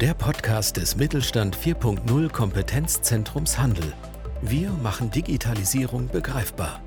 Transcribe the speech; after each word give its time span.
der 0.00 0.12
Podcast 0.12 0.76
des 0.76 0.96
Mittelstand 0.96 1.56
4.0 1.56 2.28
Kompetenzzentrums 2.28 3.58
Handel. 3.58 3.94
Wir 4.42 4.70
machen 4.70 5.10
Digitalisierung 5.10 6.08
begreifbar. 6.08 6.82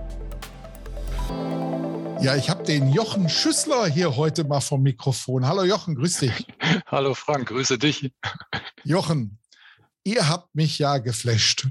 Ja, 2.22 2.36
ich 2.36 2.52
habe 2.52 2.64
den 2.64 2.94
Jochen 2.94 3.28
Schüssler 3.28 3.88
hier 3.88 4.16
heute 4.16 4.44
mal 4.44 4.62
vom 4.62 4.84
Mikrofon. 4.84 5.48
Hallo 5.48 5.64
Jochen, 5.64 5.96
grüß 5.96 6.20
dich. 6.20 6.48
Hallo 6.86 7.16
Frank, 7.16 7.48
grüße 7.48 7.80
dich. 7.80 8.12
Jochen, 8.84 9.40
ihr 10.04 10.30
habt 10.30 10.54
mich 10.54 10.78
ja 10.78 11.00
geflasht. 11.00 11.68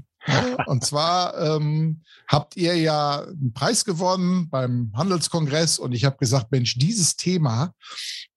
Und 0.65 0.83
zwar 0.85 1.37
ähm, 1.37 2.01
habt 2.27 2.57
ihr 2.57 2.75
ja 2.75 3.21
einen 3.21 3.53
Preis 3.53 3.85
gewonnen 3.85 4.49
beim 4.49 4.91
Handelskongress 4.95 5.79
und 5.79 5.93
ich 5.93 6.05
habe 6.05 6.17
gesagt, 6.17 6.51
Mensch, 6.51 6.77
dieses 6.77 7.15
Thema, 7.15 7.73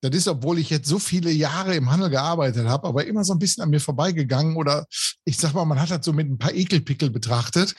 das 0.01 0.17
ist, 0.17 0.29
obwohl 0.29 0.59
ich 0.59 0.71
jetzt 0.71 0.89
so 0.89 0.99
viele 0.99 1.31
Jahre 1.31 1.77
im 1.77 1.91
Handel 1.91 2.11
gearbeitet 2.11 2.67
habe, 2.67 2.89
aber 2.89 3.07
immer 3.07 3.23
so 3.25 3.33
ein 3.33 3.39
bisschen 3.39 3.63
an 3.63 3.71
mir 3.71 3.81
vorbeigegangen 3.81 4.57
oder 4.57 4.87
ich 5.25 5.37
sag 5.37 5.55
mal, 5.55 5.65
man 5.65 5.81
hat 5.81 5.91
das 5.91 6.05
so 6.05 6.13
mit 6.13 6.29
ein 6.29 6.39
paar 6.39 6.55
Ekelpickel 6.55 7.11
betrachtet. 7.11 7.75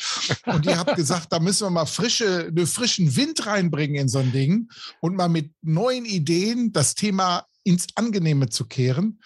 Und 0.45 0.65
ihr 0.65 0.77
habt 0.77 0.95
gesagt, 0.95 1.33
da 1.33 1.39
müssen 1.39 1.65
wir 1.65 1.71
mal 1.71 1.85
frische, 1.85 2.47
einen 2.47 2.67
frischen 2.67 3.15
Wind 3.15 3.45
reinbringen 3.45 3.97
in 3.97 4.07
so 4.07 4.19
ein 4.19 4.31
Ding 4.31 4.69
und 5.01 5.15
mal 5.15 5.29
mit 5.29 5.51
neuen 5.61 6.05
Ideen 6.05 6.71
das 6.71 6.95
Thema 6.95 7.45
ins 7.63 7.87
Angenehme 7.95 8.49
zu 8.49 8.65
kehren. 8.65 9.21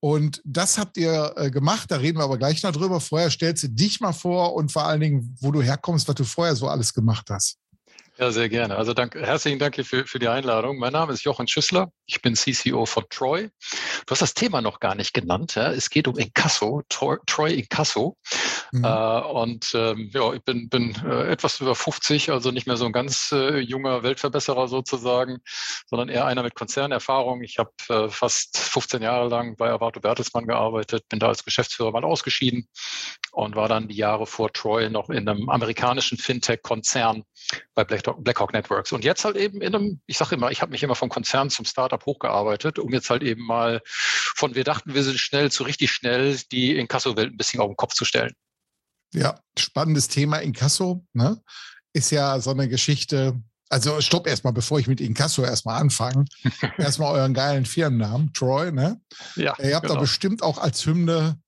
Und 0.00 0.42
das 0.44 0.78
habt 0.78 0.96
ihr 0.96 1.32
äh, 1.36 1.50
gemacht, 1.50 1.90
da 1.90 1.96
reden 1.96 2.18
wir 2.18 2.24
aber 2.24 2.38
gleich 2.38 2.62
noch 2.62 2.72
drüber. 2.72 3.00
Vorher 3.00 3.30
stellst 3.30 3.62
du 3.62 3.68
dich 3.68 4.00
mal 4.00 4.12
vor 4.12 4.54
und 4.54 4.72
vor 4.72 4.84
allen 4.84 5.00
Dingen, 5.00 5.36
wo 5.40 5.52
du 5.52 5.62
herkommst, 5.62 6.08
was 6.08 6.16
du 6.16 6.24
vorher 6.24 6.56
so 6.56 6.66
alles 6.68 6.92
gemacht 6.92 7.30
hast. 7.30 7.58
Ja, 8.18 8.30
sehr 8.30 8.48
gerne. 8.48 8.76
Also 8.76 8.94
danke, 8.94 9.24
herzlichen 9.24 9.58
Dank 9.58 9.76
für, 9.86 10.06
für 10.06 10.18
die 10.18 10.28
Einladung. 10.28 10.78
Mein 10.78 10.92
Name 10.92 11.12
ist 11.12 11.22
Jochen 11.24 11.48
Schüssler. 11.48 11.90
Ich 12.12 12.20
bin 12.20 12.34
CCO 12.34 12.84
von 12.84 13.04
Troy. 13.08 13.48
Du 14.06 14.10
hast 14.10 14.20
das 14.20 14.34
Thema 14.34 14.60
noch 14.60 14.80
gar 14.80 14.94
nicht 14.94 15.14
genannt. 15.14 15.54
Ja? 15.54 15.72
Es 15.72 15.88
geht 15.88 16.06
um 16.06 16.18
Inkasso, 16.18 16.82
Troy, 16.90 17.16
Troy 17.26 17.54
Inkasso. 17.54 18.18
Mhm. 18.70 18.84
Äh, 18.84 19.20
und 19.20 19.72
ähm, 19.74 20.10
ja, 20.12 20.34
ich 20.34 20.42
bin, 20.44 20.68
bin 20.68 20.94
äh, 21.06 21.30
etwas 21.30 21.60
über 21.60 21.74
50, 21.74 22.30
also 22.30 22.50
nicht 22.50 22.66
mehr 22.66 22.76
so 22.76 22.84
ein 22.84 22.92
ganz 22.92 23.32
äh, 23.32 23.60
junger 23.60 24.02
Weltverbesserer 24.02 24.68
sozusagen, 24.68 25.38
sondern 25.86 26.10
eher 26.10 26.26
einer 26.26 26.42
mit 26.42 26.54
Konzernerfahrung. 26.54 27.42
Ich 27.42 27.58
habe 27.58 27.72
äh, 27.88 28.10
fast 28.10 28.58
15 28.58 29.00
Jahre 29.00 29.28
lang 29.28 29.56
bei 29.56 29.70
Avato 29.70 30.00
Bertelsmann 30.00 30.46
gearbeitet, 30.46 31.08
bin 31.08 31.18
da 31.18 31.28
als 31.28 31.44
Geschäftsführer 31.44 31.92
mal 31.92 32.04
ausgeschieden 32.04 32.68
und 33.30 33.56
war 33.56 33.68
dann 33.68 33.88
die 33.88 33.96
Jahre 33.96 34.26
vor 34.26 34.52
Troy 34.52 34.90
noch 34.90 35.08
in 35.08 35.26
einem 35.26 35.48
amerikanischen 35.48 36.18
Fintech-Konzern 36.18 37.24
bei 37.74 37.84
Blackhawk 37.84 38.52
Networks. 38.52 38.92
Und 38.92 39.04
jetzt 39.04 39.24
halt 39.24 39.36
eben 39.36 39.62
in 39.62 39.74
einem, 39.74 40.00
ich 40.06 40.18
sage 40.18 40.34
immer, 40.34 40.50
ich 40.50 40.60
habe 40.60 40.72
mich 40.72 40.82
immer 40.82 40.94
vom 40.94 41.08
Konzern 41.08 41.50
zum 41.50 41.64
Startup 41.64 42.01
hochgearbeitet, 42.06 42.78
um 42.78 42.92
jetzt 42.92 43.10
halt 43.10 43.22
eben 43.22 43.44
mal 43.44 43.80
von 43.84 44.54
wir 44.54 44.64
dachten, 44.64 44.94
wir 44.94 45.02
sind 45.02 45.18
schnell 45.18 45.50
zu 45.50 45.62
richtig 45.64 45.90
schnell 45.90 46.36
die 46.50 46.76
Inkasso-Welt 46.76 47.32
ein 47.32 47.36
bisschen 47.36 47.60
auf 47.60 47.68
den 47.68 47.76
Kopf 47.76 47.94
zu 47.94 48.04
stellen. 48.04 48.32
Ja, 49.14 49.38
spannendes 49.58 50.08
Thema 50.08 50.38
Inkasso, 50.38 51.04
ne? 51.12 51.40
Ist 51.92 52.10
ja 52.10 52.40
so 52.40 52.50
eine 52.50 52.68
Geschichte. 52.68 53.40
Also 53.68 54.00
stopp 54.00 54.26
erstmal, 54.26 54.52
bevor 54.52 54.78
ich 54.78 54.86
mit 54.86 55.00
Inkasso 55.00 55.44
erstmal 55.44 55.80
anfange. 55.80 56.24
erstmal 56.78 57.14
euren 57.14 57.34
geilen 57.34 57.66
Firmennamen, 57.66 58.32
Troy, 58.32 58.72
ne? 58.72 59.00
Ja. 59.36 59.54
Ihr 59.62 59.74
habt 59.74 59.86
genau. 59.86 59.96
da 59.96 60.00
bestimmt 60.00 60.42
auch 60.42 60.58
als 60.58 60.86
Hymne 60.86 61.38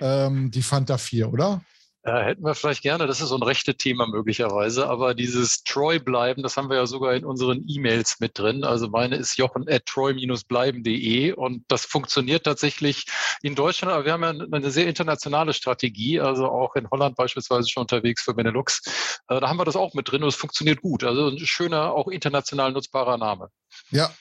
ähm, 0.00 0.50
die 0.50 0.62
Fanta 0.62 0.98
4, 0.98 1.32
oder? 1.32 1.62
Äh, 2.04 2.24
hätten 2.24 2.44
wir 2.44 2.56
vielleicht 2.56 2.82
gerne, 2.82 3.06
das 3.06 3.20
ist 3.20 3.28
so 3.28 3.36
ein 3.36 3.44
rechte 3.44 3.76
Thema 3.76 4.08
möglicherweise, 4.08 4.88
aber 4.88 5.14
dieses 5.14 5.62
Troy 5.62 6.00
bleiben, 6.00 6.42
das 6.42 6.56
haben 6.56 6.68
wir 6.68 6.76
ja 6.76 6.86
sogar 6.86 7.14
in 7.14 7.24
unseren 7.24 7.64
E-Mails 7.68 8.18
mit 8.18 8.36
drin. 8.36 8.64
Also 8.64 8.88
meine 8.88 9.14
ist 9.14 9.36
jochen 9.38 9.68
at 9.68 9.86
troy-bleiben.de 9.86 11.32
und 11.32 11.64
das 11.68 11.84
funktioniert 11.84 12.42
tatsächlich 12.42 13.06
in 13.42 13.54
Deutschland, 13.54 13.92
aber 13.94 14.04
wir 14.04 14.12
haben 14.14 14.22
ja 14.24 14.30
eine 14.30 14.70
sehr 14.72 14.88
internationale 14.88 15.52
Strategie, 15.52 16.18
also 16.18 16.46
auch 16.48 16.74
in 16.74 16.90
Holland 16.90 17.14
beispielsweise 17.14 17.68
schon 17.68 17.82
unterwegs 17.82 18.22
für 18.22 18.34
Benelux. 18.34 18.82
Äh, 19.28 19.38
da 19.38 19.48
haben 19.48 19.58
wir 19.58 19.64
das 19.64 19.76
auch 19.76 19.94
mit 19.94 20.10
drin 20.10 20.24
und 20.24 20.28
es 20.28 20.34
funktioniert 20.34 20.80
gut. 20.80 21.04
Also 21.04 21.28
ein 21.28 21.38
schöner, 21.38 21.92
auch 21.92 22.08
international 22.08 22.72
nutzbarer 22.72 23.16
Name. 23.16 23.48
Ja, 23.90 24.12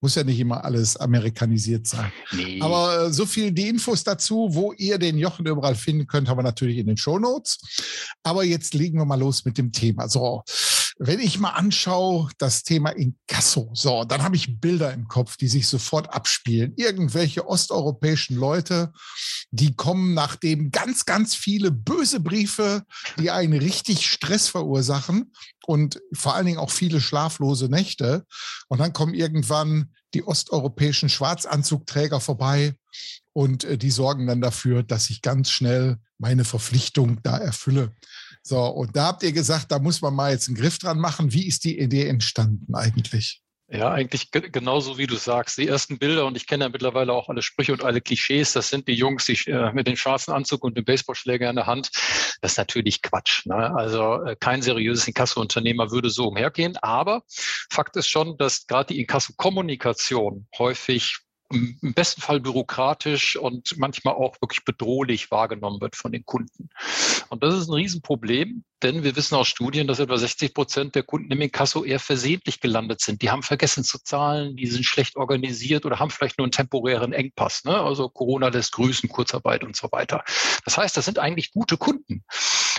muss 0.00 0.14
ja 0.14 0.24
nicht 0.24 0.40
immer 0.40 0.64
alles 0.64 0.96
amerikanisiert 0.96 1.86
sein. 1.86 2.12
Nee. 2.32 2.60
Aber 2.60 3.06
äh, 3.06 3.12
so 3.12 3.26
viel 3.26 3.52
die 3.52 3.68
Infos 3.68 4.04
dazu, 4.04 4.48
wo 4.52 4.72
ihr 4.72 4.98
den 4.98 5.18
Jochen 5.18 5.46
überall 5.46 5.74
finden 5.74 6.06
könnt, 6.06 6.28
haben 6.28 6.38
wir 6.38 6.42
natürlich 6.42 6.78
in 6.78 6.86
den 6.86 6.96
Show 6.96 7.18
Notes. 7.18 7.58
Aber 8.22 8.44
jetzt 8.44 8.74
legen 8.74 8.98
wir 8.98 9.04
mal 9.04 9.18
los 9.18 9.44
mit 9.44 9.58
dem 9.58 9.72
Thema. 9.72 10.08
So, 10.08 10.42
wenn 10.98 11.20
ich 11.20 11.38
mal 11.38 11.50
anschaue, 11.50 12.28
das 12.38 12.64
Thema 12.64 12.90
Inkasso, 12.90 13.70
so, 13.72 14.04
dann 14.04 14.22
habe 14.22 14.34
ich 14.34 14.60
Bilder 14.60 14.92
im 14.92 15.06
Kopf, 15.06 15.36
die 15.36 15.46
sich 15.46 15.68
sofort 15.68 16.12
abspielen. 16.12 16.74
Irgendwelche 16.76 17.46
osteuropäischen 17.46 18.36
Leute, 18.36 18.92
die 19.50 19.76
kommen, 19.76 20.14
nachdem 20.14 20.70
ganz, 20.72 21.04
ganz 21.04 21.36
viele 21.36 21.70
böse 21.70 22.20
Briefe, 22.20 22.82
die 23.18 23.30
einen 23.30 23.58
richtig 23.58 24.10
Stress 24.10 24.48
verursachen 24.48 25.32
und 25.66 26.00
vor 26.12 26.34
allen 26.34 26.46
Dingen 26.46 26.58
auch 26.58 26.70
viele 26.70 27.00
schlaflose 27.00 27.68
Nächte. 27.68 28.24
Und 28.66 28.78
dann 28.80 28.92
kommen 28.92 29.14
irgendwann 29.14 29.92
die 30.14 30.24
osteuropäischen 30.24 31.08
Schwarzanzugträger 31.08 32.20
vorbei 32.20 32.74
und 33.32 33.64
äh, 33.64 33.78
die 33.78 33.90
sorgen 33.90 34.26
dann 34.26 34.40
dafür, 34.40 34.82
dass 34.82 35.10
ich 35.10 35.22
ganz 35.22 35.50
schnell 35.50 35.98
meine 36.18 36.44
Verpflichtung 36.44 37.22
da 37.22 37.38
erfülle. 37.38 37.92
So, 38.42 38.64
und 38.66 38.96
da 38.96 39.06
habt 39.06 39.22
ihr 39.22 39.32
gesagt, 39.32 39.70
da 39.70 39.78
muss 39.78 40.00
man 40.00 40.14
mal 40.14 40.32
jetzt 40.32 40.48
einen 40.48 40.56
Griff 40.56 40.78
dran 40.78 40.98
machen. 40.98 41.32
Wie 41.32 41.46
ist 41.46 41.64
die 41.64 41.78
Idee 41.78 42.06
entstanden 42.06 42.74
eigentlich? 42.74 43.42
Ja, 43.70 43.90
eigentlich 43.90 44.30
genauso 44.30 44.96
wie 44.96 45.06
du 45.06 45.16
sagst. 45.16 45.58
Die 45.58 45.68
ersten 45.68 45.98
Bilder, 45.98 46.24
und 46.24 46.38
ich 46.38 46.46
kenne 46.46 46.64
ja 46.64 46.70
mittlerweile 46.70 47.12
auch 47.12 47.28
alle 47.28 47.42
Sprüche 47.42 47.74
und 47.74 47.84
alle 47.84 48.00
Klischees, 48.00 48.54
das 48.54 48.70
sind 48.70 48.88
die 48.88 48.94
Jungs 48.94 49.26
die, 49.26 49.34
äh, 49.50 49.74
mit 49.74 49.86
dem 49.86 49.96
schwarzen 49.96 50.32
Anzug 50.32 50.64
und 50.64 50.78
dem 50.78 50.86
Baseballschläger 50.86 51.50
in 51.50 51.56
der 51.56 51.66
Hand. 51.66 51.90
Das 52.40 52.52
ist 52.52 52.56
natürlich 52.56 53.02
Quatsch. 53.02 53.44
Ne? 53.44 53.74
Also 53.76 54.24
äh, 54.24 54.36
kein 54.40 54.62
seriöses 54.62 55.06
Inkasso-Unternehmer 55.06 55.90
würde 55.90 56.08
so 56.08 56.28
umhergehen. 56.28 56.78
Aber 56.78 57.24
Fakt 57.70 57.96
ist 57.96 58.08
schon, 58.08 58.38
dass 58.38 58.66
gerade 58.66 58.94
die 58.94 59.00
Inkasso-Kommunikation 59.00 60.46
häufig 60.56 61.18
im 61.50 61.94
besten 61.94 62.20
Fall 62.20 62.40
bürokratisch 62.40 63.36
und 63.36 63.78
manchmal 63.78 64.14
auch 64.14 64.40
wirklich 64.40 64.64
bedrohlich 64.64 65.30
wahrgenommen 65.30 65.80
wird 65.80 65.96
von 65.96 66.12
den 66.12 66.24
Kunden. 66.24 66.68
Und 67.30 67.42
das 67.42 67.54
ist 67.54 67.68
ein 67.68 67.74
Riesenproblem, 67.74 68.64
denn 68.82 69.02
wir 69.02 69.16
wissen 69.16 69.34
aus 69.34 69.48
Studien, 69.48 69.86
dass 69.86 69.98
etwa 69.98 70.18
60 70.18 70.54
Prozent 70.54 70.94
der 70.94 71.02
Kunden 71.02 71.32
im 71.32 71.40
Inkasso 71.40 71.84
eher 71.84 72.00
versehentlich 72.00 72.60
gelandet 72.60 73.00
sind. 73.00 73.22
Die 73.22 73.30
haben 73.30 73.42
vergessen 73.42 73.82
zu 73.82 73.98
zahlen, 74.02 74.56
die 74.56 74.66
sind 74.66 74.84
schlecht 74.84 75.16
organisiert 75.16 75.86
oder 75.86 75.98
haben 75.98 76.10
vielleicht 76.10 76.38
nur 76.38 76.44
einen 76.44 76.52
temporären 76.52 77.12
Engpass. 77.12 77.64
Ne? 77.64 77.74
Also 77.74 78.08
Corona 78.08 78.48
lässt 78.48 78.72
grüßen, 78.72 79.08
Kurzarbeit 79.08 79.64
und 79.64 79.74
so 79.74 79.88
weiter. 79.90 80.24
Das 80.64 80.76
heißt, 80.76 80.96
das 80.96 81.06
sind 81.06 81.18
eigentlich 81.18 81.52
gute 81.52 81.76
Kunden. 81.76 82.24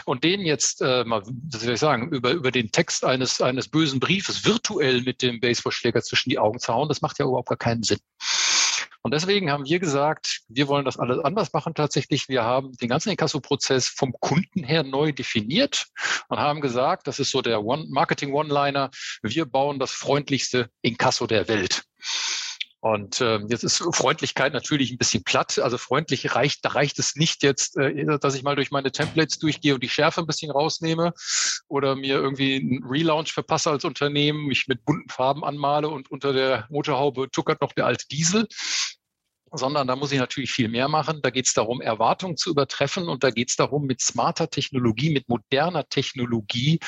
Und 0.06 0.24
denen 0.24 0.46
jetzt 0.46 0.81
äh, 0.81 1.03
mal, 1.03 1.24
das 1.28 1.66
will 1.66 1.74
ich 1.74 1.79
sagen, 1.79 2.09
über, 2.12 2.31
über 2.31 2.52
den 2.52 2.72
Text 2.72 3.03
eines, 3.03 3.41
eines 3.41 3.68
bösen 3.68 4.00
Briefes 4.00 4.46
virtuell 4.46 5.02
mit 5.02 5.22
dem 5.22 5.40
Baseballschläger 5.40 6.02
zwischen 6.02 6.29
die 6.29 6.40
Augen 6.40 6.59
zu 6.59 6.74
hauen, 6.74 6.88
das 6.88 7.02
macht 7.02 7.19
ja 7.19 7.25
überhaupt 7.25 7.50
gar 7.50 7.58
keinen 7.58 7.84
Sinn. 7.84 8.00
Und 9.01 9.13
deswegen 9.13 9.49
haben 9.49 9.66
wir 9.66 9.79
gesagt, 9.79 10.41
wir 10.49 10.67
wollen 10.67 10.85
das 10.85 10.97
alles 10.97 11.19
anders 11.19 11.53
machen 11.53 11.73
tatsächlich. 11.73 12.28
Wir 12.28 12.43
haben 12.43 12.73
den 12.73 12.90
ganzen 12.90 13.09
Inkasso-Prozess 13.09 13.87
vom 13.87 14.13
Kunden 14.19 14.63
her 14.63 14.84
neu 14.84 15.13
definiert 15.13 15.87
und 16.28 16.40
haben 16.40 16.59
gesagt, 16.59 17.07
das 17.07 17.19
ist 17.19 17.31
so 17.31 17.41
der 17.41 17.63
One 17.63 17.85
Marketing 17.90 18.34
One-Liner, 18.34 18.90
wir 19.23 19.46
bauen 19.46 19.79
das 19.79 19.91
freundlichste 19.91 20.69
Inkasso 20.81 21.28
der 21.28 21.47
Welt. 21.47 21.84
Und 22.81 23.20
ähm, 23.20 23.47
jetzt 23.49 23.64
ist 23.64 23.84
Freundlichkeit 23.93 24.53
natürlich 24.53 24.91
ein 24.91 24.97
bisschen 24.97 25.23
platt. 25.23 25.59
Also 25.59 25.78
freundlich 25.78 26.34
reicht, 26.34 26.64
da 26.64 26.70
reicht 26.70 26.97
es 26.99 27.16
nicht 27.16 27.43
jetzt, 27.43 27.78
äh, 27.78 28.17
dass 28.20 28.35
ich 28.35 28.43
mal 28.43 28.55
durch 28.55 28.72
meine 28.72 28.91
Templates 28.91 29.37
durchgehe 29.37 29.73
und 29.73 29.84
die 29.84 29.90
Schärfe 29.90 30.22
ein 30.22 30.28
bisschen 30.28 30.49
rausnehme 30.49 31.14
oder 31.67 31.96
mir 31.96 32.16
irgendwie 32.16 32.55
einen 32.55 32.85
Relaunch 32.85 33.34
verpasse 33.34 33.70
als 33.70 33.84
Unternehmen, 33.84 34.46
mich 34.46 34.67
mit 34.67 34.85
bunten 34.85 35.09
Farben 35.09 35.43
anmale 35.43 35.90
und 35.90 36.09
unter 36.09 36.31
der 36.31 36.67
Motorhaube 36.70 37.29
tuckert 37.31 37.61
noch 37.61 37.73
der 37.73 37.85
alte 37.85 38.08
Diesel 38.08 38.47
sondern 39.52 39.87
da 39.87 39.96
muss 39.96 40.11
ich 40.11 40.20
natürlich 40.20 40.52
viel 40.52 40.70
mehr 40.70 40.87
machen. 40.87 41.22
Da 41.22 41.31
geht 41.31 41.47
es 41.47 41.53
darum, 41.53 41.81
Erwartungen 41.81 42.37
zu 42.37 42.52
übertreffen 42.52 43.09
und 43.09 43.23
da 43.23 43.31
geht 43.31 43.49
es 43.49 43.55
darum, 43.55 43.85
mit 43.85 44.02
smarter 44.02 44.49
Technologie, 44.49 45.11
mit 45.11 45.28
moderner 45.28 45.87
Technologie 45.90 46.79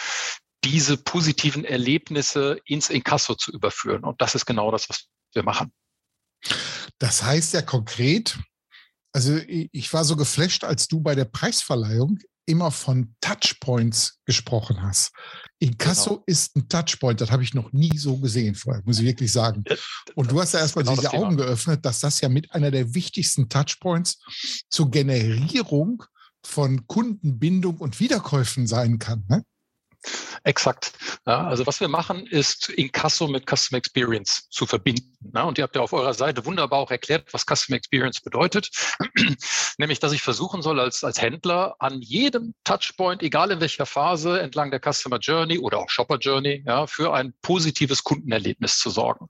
diese 0.64 0.98
positiven 0.98 1.66
Erlebnisse 1.66 2.60
ins 2.66 2.90
Inkasso 2.90 3.34
zu 3.34 3.52
überführen. 3.52 4.04
Und 4.04 4.22
das 4.22 4.36
ist 4.36 4.46
genau 4.46 4.70
das, 4.70 4.90
was 4.90 5.08
wir 5.34 5.44
machen. 5.44 5.72
Das 7.00 7.24
heißt 7.24 7.54
ja 7.54 7.62
konkret, 7.62 8.38
also 9.14 9.38
ich 9.48 9.92
war 9.94 10.06
so 10.06 10.16
geflasht, 10.16 10.64
als 10.64 10.88
du 10.88 11.02
bei 11.02 11.16
der 11.16 11.26
Preisverleihung 11.26 12.20
immer 12.46 12.72
von 12.72 13.16
Touchpoints 13.22 14.20
gesprochen 14.26 14.82
hast. 14.82 15.12
Inkasso 15.60 16.10
genau. 16.10 16.24
ist 16.26 16.56
ein 16.56 16.68
Touchpoint, 16.68 17.22
das 17.22 17.32
habe 17.32 17.44
ich 17.44 17.54
noch 17.54 17.72
nie 17.72 17.98
so 17.98 18.18
gesehen 18.18 18.56
vorher, 18.56 18.82
muss 18.84 19.00
ich 19.00 19.06
wirklich 19.06 19.32
sagen. 19.32 19.64
Und 20.16 20.32
du 20.32 20.42
hast 20.42 20.54
ja 20.54 20.60
erstmal 20.60 20.84
genau 20.84 20.96
diese 20.96 21.14
Augen 21.14 21.38
geöffnet, 21.38 21.86
dass 21.86 22.00
das 22.00 22.20
ja 22.22 22.30
mit 22.30 22.52
einer 22.52 22.72
der 22.72 22.94
wichtigsten 22.94 23.48
Touchpoints 23.48 24.20
zur 24.70 24.90
Generierung 24.90 26.04
von 26.44 26.88
Kundenbindung 26.88 27.78
und 27.78 28.00
Wiederkäufen 28.00 28.66
sein 28.66 28.98
kann. 28.98 29.24
Ne? 29.30 29.44
Exakt. 30.44 30.94
Ja, 31.28 31.46
also 31.46 31.68
was 31.68 31.80
wir 31.80 31.88
machen, 31.88 32.26
ist 32.26 32.70
Inkasso 32.70 33.28
mit 33.28 33.46
Customer 33.48 33.78
Experience 33.78 34.50
zu 34.50 34.66
verbinden. 34.66 35.32
Ja, 35.36 35.44
und 35.44 35.58
ihr 35.58 35.64
habt 35.64 35.76
ja 35.76 35.82
auf 35.82 35.94
eurer 35.94 36.14
Seite 36.14 36.46
wunderbar 36.46 36.80
auch 36.80 36.90
erklärt, 36.90 37.32
was 37.32 37.46
Customer 37.46 37.78
Experience 37.78 38.22
bedeutet. 38.22 38.70
Nämlich, 39.78 40.00
dass 40.00 40.14
ich 40.14 40.24
versuchen 40.24 40.62
soll, 40.62 40.80
als, 40.80 41.04
als 41.04 41.22
Händler 41.22 41.76
an 41.80 42.02
jedem 42.02 42.56
Touchpoint, 42.64 43.22
egal 43.22 43.52
in 43.52 43.62
welcher 43.62 43.86
Phase, 43.86 44.42
entlang 44.42 44.72
der 44.72 44.80
Customer 44.80 45.20
Journey 45.20 45.60
oder 45.60 45.78
auch 45.78 45.90
Shopper 45.90 46.18
Journey, 46.18 46.64
ja, 46.66 46.88
für 46.88 47.14
ein 47.14 47.34
positives 47.44 48.04
Kundenerlebnis 48.04 48.80
zu 48.80 48.90
sorgen. 48.90 49.28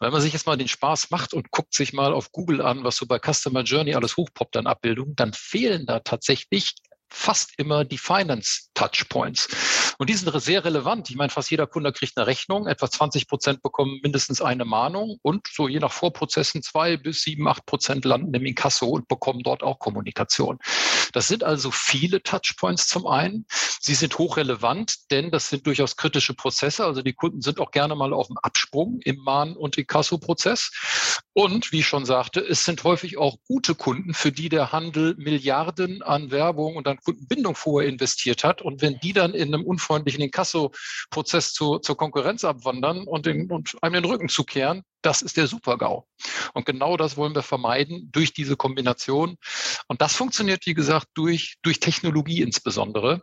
Wenn 0.00 0.12
man 0.12 0.22
sich 0.22 0.32
jetzt 0.32 0.46
mal 0.46 0.56
den 0.56 0.68
Spaß 0.68 1.10
macht 1.10 1.34
und 1.34 1.50
guckt 1.50 1.74
sich 1.74 1.92
mal 1.92 2.14
auf 2.14 2.32
Google 2.32 2.62
an, 2.62 2.82
was 2.82 2.96
so 2.96 3.06
bei 3.06 3.18
Customer 3.18 3.62
Journey 3.62 3.94
alles 3.94 4.16
hochpoppt 4.16 4.56
an 4.56 4.66
Abbildungen, 4.66 5.14
dann 5.16 5.34
fehlen 5.34 5.84
da 5.84 6.00
tatsächlich 6.00 6.74
fast 7.08 7.52
immer 7.58 7.84
die 7.84 7.98
Finance 7.98 8.68
Touchpoints. 8.74 9.94
Und 9.98 10.10
die 10.10 10.14
sind 10.14 10.30
sehr 10.40 10.64
relevant. 10.64 11.08
Ich 11.10 11.16
meine, 11.16 11.30
fast 11.30 11.50
jeder 11.50 11.66
Kunde 11.66 11.92
kriegt 11.92 12.16
eine 12.16 12.26
Rechnung. 12.26 12.66
Etwa 12.66 12.90
20 12.90 13.28
Prozent 13.28 13.62
bekommen 13.62 14.00
mindestens 14.02 14.42
eine 14.42 14.64
Mahnung 14.64 15.18
und 15.22 15.46
so 15.50 15.68
je 15.68 15.78
nach 15.78 15.92
Vorprozessen 15.92 16.62
zwei 16.62 16.96
bis 16.96 17.22
sieben, 17.22 17.48
acht 17.48 17.64
Prozent 17.66 18.04
landen 18.04 18.34
im 18.34 18.44
Inkasso 18.44 18.86
und 18.86 19.08
bekommen 19.08 19.42
dort 19.42 19.62
auch 19.62 19.78
Kommunikation. 19.78 20.58
Das 21.12 21.28
sind 21.28 21.44
also 21.44 21.70
viele 21.70 22.22
Touchpoints 22.22 22.88
zum 22.88 23.06
einen. 23.06 23.46
Sie 23.80 23.94
sind 23.94 24.18
hochrelevant, 24.18 25.10
denn 25.10 25.30
das 25.30 25.48
sind 25.48 25.66
durchaus 25.66 25.96
kritische 25.96 26.34
Prozesse. 26.34 26.84
Also 26.84 27.02
die 27.02 27.14
Kunden 27.14 27.40
sind 27.40 27.60
auch 27.60 27.70
gerne 27.70 27.94
mal 27.94 28.12
auf 28.12 28.26
dem 28.26 28.36
Absprung 28.38 29.00
im 29.04 29.16
Mahn- 29.16 29.56
und 29.56 29.78
Inkasso-Prozess. 29.78 30.72
Und 31.32 31.72
wie 31.72 31.80
ich 31.80 31.86
schon 31.86 32.04
sagte, 32.04 32.40
es 32.40 32.64
sind 32.64 32.82
häufig 32.84 33.18
auch 33.18 33.36
gute 33.46 33.74
Kunden, 33.74 34.14
für 34.14 34.32
die 34.32 34.48
der 34.48 34.72
Handel 34.72 35.14
Milliarden 35.18 36.02
an 36.02 36.30
Werbung 36.30 36.76
und 36.76 36.88
an 36.88 36.95
Kundenbindung 36.98 37.54
vorher 37.54 37.88
investiert 37.88 38.44
hat. 38.44 38.62
Und 38.62 38.82
wenn 38.82 38.98
die 39.00 39.12
dann 39.12 39.34
in 39.34 39.54
einem 39.54 39.64
unfreundlichen 39.64 40.22
Inkasso-Prozess 40.22 41.52
zu, 41.52 41.78
zur 41.78 41.96
Konkurrenz 41.96 42.44
abwandern 42.44 43.04
und, 43.04 43.26
den, 43.26 43.50
und 43.50 43.76
einem 43.82 44.02
den 44.02 44.04
Rücken 44.04 44.28
zukehren, 44.28 44.82
das 45.02 45.22
ist 45.22 45.36
der 45.36 45.46
Super-GAU. 45.46 46.06
Und 46.54 46.66
genau 46.66 46.96
das 46.96 47.16
wollen 47.16 47.34
wir 47.34 47.42
vermeiden 47.42 48.10
durch 48.12 48.32
diese 48.32 48.56
Kombination. 48.56 49.36
Und 49.86 50.00
das 50.00 50.14
funktioniert, 50.14 50.66
wie 50.66 50.74
gesagt, 50.74 51.08
durch, 51.14 51.56
durch 51.62 51.80
Technologie 51.80 52.42
insbesondere. 52.42 53.22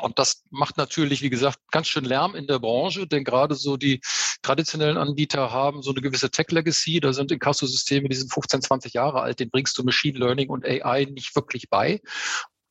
Und 0.00 0.18
das 0.18 0.42
macht 0.50 0.76
natürlich, 0.76 1.22
wie 1.22 1.30
gesagt, 1.30 1.58
ganz 1.70 1.88
schön 1.88 2.04
Lärm 2.04 2.34
in 2.34 2.46
der 2.46 2.58
Branche, 2.58 3.06
denn 3.06 3.24
gerade 3.24 3.54
so 3.54 3.76
die 3.76 4.00
traditionellen 4.42 4.96
Anbieter 4.96 5.52
haben 5.52 5.82
so 5.82 5.90
eine 5.90 6.00
gewisse 6.00 6.30
Tech-Legacy. 6.30 7.00
Da 7.00 7.12
sind 7.12 7.30
Inkasso-Systeme, 7.30 8.08
die 8.08 8.16
sind 8.16 8.32
15, 8.32 8.62
20 8.62 8.94
Jahre 8.94 9.20
alt, 9.20 9.40
den 9.40 9.50
bringst 9.50 9.78
du 9.78 9.84
Machine 9.84 10.18
Learning 10.18 10.48
und 10.48 10.64
AI 10.64 11.04
nicht 11.04 11.34
wirklich 11.36 11.68
bei. 11.68 12.00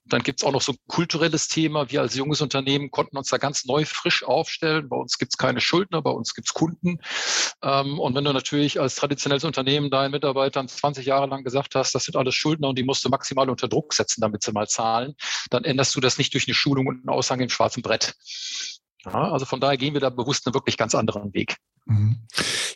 Dann 0.08 0.22
gibt 0.22 0.42
es 0.42 0.46
auch 0.46 0.52
noch 0.52 0.62
so 0.62 0.74
ein 0.74 0.78
kulturelles 0.88 1.48
Thema. 1.48 1.90
Wir 1.90 2.02
als 2.02 2.16
junges 2.16 2.42
Unternehmen 2.42 2.92
konnten 2.92 3.18
uns 3.18 3.30
da 3.30 3.38
ganz 3.38 3.66
neu 3.66 3.86
frisch 3.86 4.24
aufstellen. 4.24 4.88
Bei 4.88 4.98
uns 4.98 5.18
gibt 5.18 5.34
es 5.34 5.38
keine 5.38 5.60
Schuldner, 5.62 6.02
bei 6.02 6.12
uns 6.12 6.36
gibt 6.36 6.48
es 6.48 6.54
Kunden. 6.54 7.00
Ähm, 7.64 8.00
und 8.00 8.14
wenn 8.16 8.24
du 8.24 8.32
natürlich 8.32 8.80
als 8.80 8.96
traditionelles 8.96 9.44
Unternehmen 9.44 9.90
deinen 9.90 10.12
Mitarbeitern 10.12 10.68
20 10.68 11.06
Jahre 11.06 11.28
lang 11.28 11.44
gesagt 11.44 11.76
hast, 11.76 11.96
das 11.96 12.04
sind 12.04 12.16
alles 12.16 12.36
Schuldner 12.36 12.70
und 12.70 12.78
die 12.78 12.84
musst 12.84 13.04
du 13.04 13.10
maximal 13.10 13.50
unter 13.50 13.68
Druck 13.68 13.94
setzen, 13.94 14.22
damit 14.22 14.44
sie 14.44 14.52
mal 14.52 14.68
zahlen, 14.68 15.16
dann 15.50 15.64
änderst 15.64 15.96
du 15.96 16.00
das 16.00 16.18
nicht 16.18 16.34
durch 16.34 16.48
eine 16.48 16.54
Schulung 16.54 16.88
und 16.88 16.98
einen 16.98 17.10
Aushang 17.10 17.40
im 17.40 17.50
schwarzen 17.50 17.82
Brett. 17.82 18.16
Ja, 19.06 19.32
also 19.32 19.46
von 19.46 19.60
daher 19.60 19.78
gehen 19.78 19.94
wir 19.94 20.02
da 20.02 20.10
bewusst 20.10 20.46
einen 20.46 20.54
wirklich 20.54 20.78
ganz 20.78 20.96
anderen 20.96 21.34
Weg. 21.34 21.58
Mhm. 21.86 22.26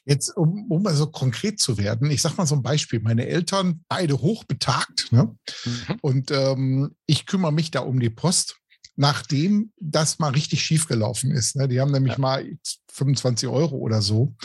Jetzt, 0.05 0.35
um, 0.35 0.69
um 0.69 0.83
mal 0.83 0.95
so 0.95 1.07
konkret 1.07 1.59
zu 1.59 1.77
werden, 1.77 2.09
ich 2.09 2.21
sage 2.21 2.35
mal 2.37 2.45
so 2.45 2.55
ein 2.55 2.63
Beispiel. 2.63 2.99
Meine 2.99 3.27
Eltern, 3.27 3.83
beide 3.87 4.19
hochbetagt, 4.19 5.11
ne? 5.11 5.35
Mhm. 5.65 5.95
und 6.01 6.31
ähm, 6.31 6.95
ich 7.05 7.25
kümmere 7.25 7.51
mich 7.51 7.71
da 7.71 7.81
um 7.81 7.99
die 7.99 8.09
Post, 8.09 8.57
nachdem 8.95 9.71
das 9.79 10.19
mal 10.19 10.31
richtig 10.31 10.63
schiefgelaufen 10.63 11.31
ist. 11.31 11.55
Ne? 11.55 11.67
Die 11.67 11.79
haben 11.79 11.91
nämlich 11.91 12.13
ja. 12.13 12.19
mal 12.19 12.57
25 12.91 13.47
Euro 13.49 13.77
oder 13.77 14.01
so 14.01 14.35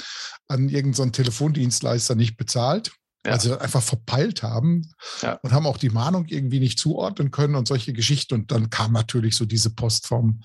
an 0.48 0.68
irgendeinen 0.68 1.12
so 1.12 1.22
Telefondienstleister 1.22 2.14
nicht 2.14 2.36
bezahlt 2.36 2.92
ja. 3.24 3.32
Also 3.32 3.58
einfach 3.58 3.82
verpeilt 3.82 4.42
haben 4.42 4.92
ja. 5.22 5.38
und 5.42 5.52
haben 5.52 5.66
auch 5.66 5.78
die 5.78 5.90
Mahnung 5.90 6.26
irgendwie 6.28 6.60
nicht 6.60 6.78
zuordnen 6.78 7.30
können 7.30 7.54
und 7.54 7.66
solche 7.66 7.92
Geschichten. 7.94 8.34
Und 8.34 8.50
dann 8.50 8.68
kam 8.68 8.92
natürlich 8.92 9.36
so 9.36 9.46
diese 9.46 9.70
Post 9.70 10.06
vom 10.06 10.42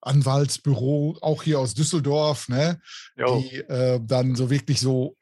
Anwaltsbüro, 0.00 1.18
auch 1.20 1.42
hier 1.42 1.60
aus 1.60 1.74
Düsseldorf, 1.74 2.48
ne, 2.48 2.80
die 3.16 3.56
äh, 3.56 4.00
dann 4.02 4.34
so 4.34 4.50
wirklich 4.50 4.80
so 4.80 5.16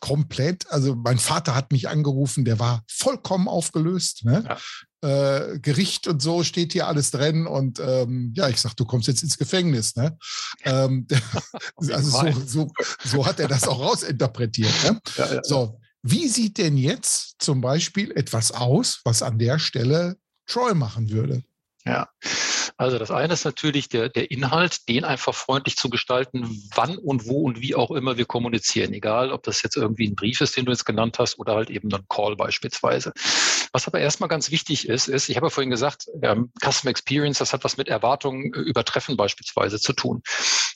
komplett, 0.00 0.70
also 0.70 0.94
mein 0.94 1.18
Vater 1.18 1.54
hat 1.54 1.72
mich 1.72 1.88
angerufen, 1.88 2.44
der 2.44 2.58
war 2.58 2.84
vollkommen 2.86 3.48
aufgelöst, 3.48 4.24
ne? 4.24 4.44
Ja. 4.46 4.58
Äh, 5.02 5.58
Gericht 5.60 6.08
und 6.08 6.20
so 6.20 6.42
steht 6.42 6.74
hier 6.74 6.86
alles 6.86 7.10
drin 7.10 7.46
und 7.46 7.80
ähm, 7.80 8.34
ja, 8.36 8.50
ich 8.50 8.60
sag, 8.60 8.74
du 8.76 8.84
kommst 8.84 9.08
jetzt 9.08 9.22
ins 9.22 9.38
Gefängnis. 9.38 9.96
Ne? 9.96 10.18
Ähm, 10.64 11.06
also 11.76 12.00
so, 12.00 12.40
so, 12.46 12.72
so, 13.02 13.24
hat 13.24 13.40
er 13.40 13.48
das 13.48 13.66
auch 13.66 13.80
rausinterpretiert. 13.80 14.74
Ne? 14.84 15.00
Ja, 15.16 15.34
ja, 15.36 15.40
so, 15.42 15.80
wie 16.02 16.28
sieht 16.28 16.58
denn 16.58 16.76
jetzt 16.76 17.36
zum 17.38 17.60
Beispiel 17.60 18.10
etwas 18.12 18.52
aus, 18.52 19.00
was 19.04 19.22
an 19.22 19.38
der 19.38 19.58
Stelle 19.58 20.16
Troy 20.46 20.74
machen 20.74 21.10
würde? 21.10 21.42
Ja, 21.84 22.08
also 22.80 22.98
das 22.98 23.10
eine 23.10 23.34
ist 23.34 23.44
natürlich 23.44 23.90
der, 23.90 24.08
der 24.08 24.30
Inhalt, 24.30 24.88
den 24.88 25.04
einfach 25.04 25.34
freundlich 25.34 25.76
zu 25.76 25.90
gestalten, 25.90 26.66
wann 26.74 26.96
und 26.96 27.26
wo 27.26 27.42
und 27.42 27.60
wie 27.60 27.74
auch 27.74 27.90
immer 27.90 28.16
wir 28.16 28.24
kommunizieren. 28.24 28.94
Egal, 28.94 29.32
ob 29.32 29.42
das 29.42 29.62
jetzt 29.62 29.76
irgendwie 29.76 30.08
ein 30.08 30.14
Brief 30.14 30.40
ist, 30.40 30.56
den 30.56 30.64
du 30.64 30.72
jetzt 30.72 30.86
genannt 30.86 31.18
hast, 31.18 31.38
oder 31.38 31.56
halt 31.56 31.68
eben 31.68 31.92
ein 31.92 32.06
Call 32.08 32.36
beispielsweise. 32.36 33.12
Was 33.72 33.86
aber 33.86 34.00
erstmal 34.00 34.30
ganz 34.30 34.50
wichtig 34.50 34.88
ist, 34.88 35.08
ist, 35.08 35.28
ich 35.28 35.36
habe 35.36 35.46
ja 35.46 35.50
vorhin 35.50 35.68
gesagt, 35.68 36.06
ähm, 36.22 36.50
Customer 36.58 36.90
Experience, 36.90 37.36
das 37.36 37.52
hat 37.52 37.64
was 37.64 37.76
mit 37.76 37.88
Erwartungen 37.88 38.54
äh, 38.54 38.60
übertreffen 38.60 39.14
beispielsweise 39.14 39.78
zu 39.78 39.92
tun. 39.92 40.22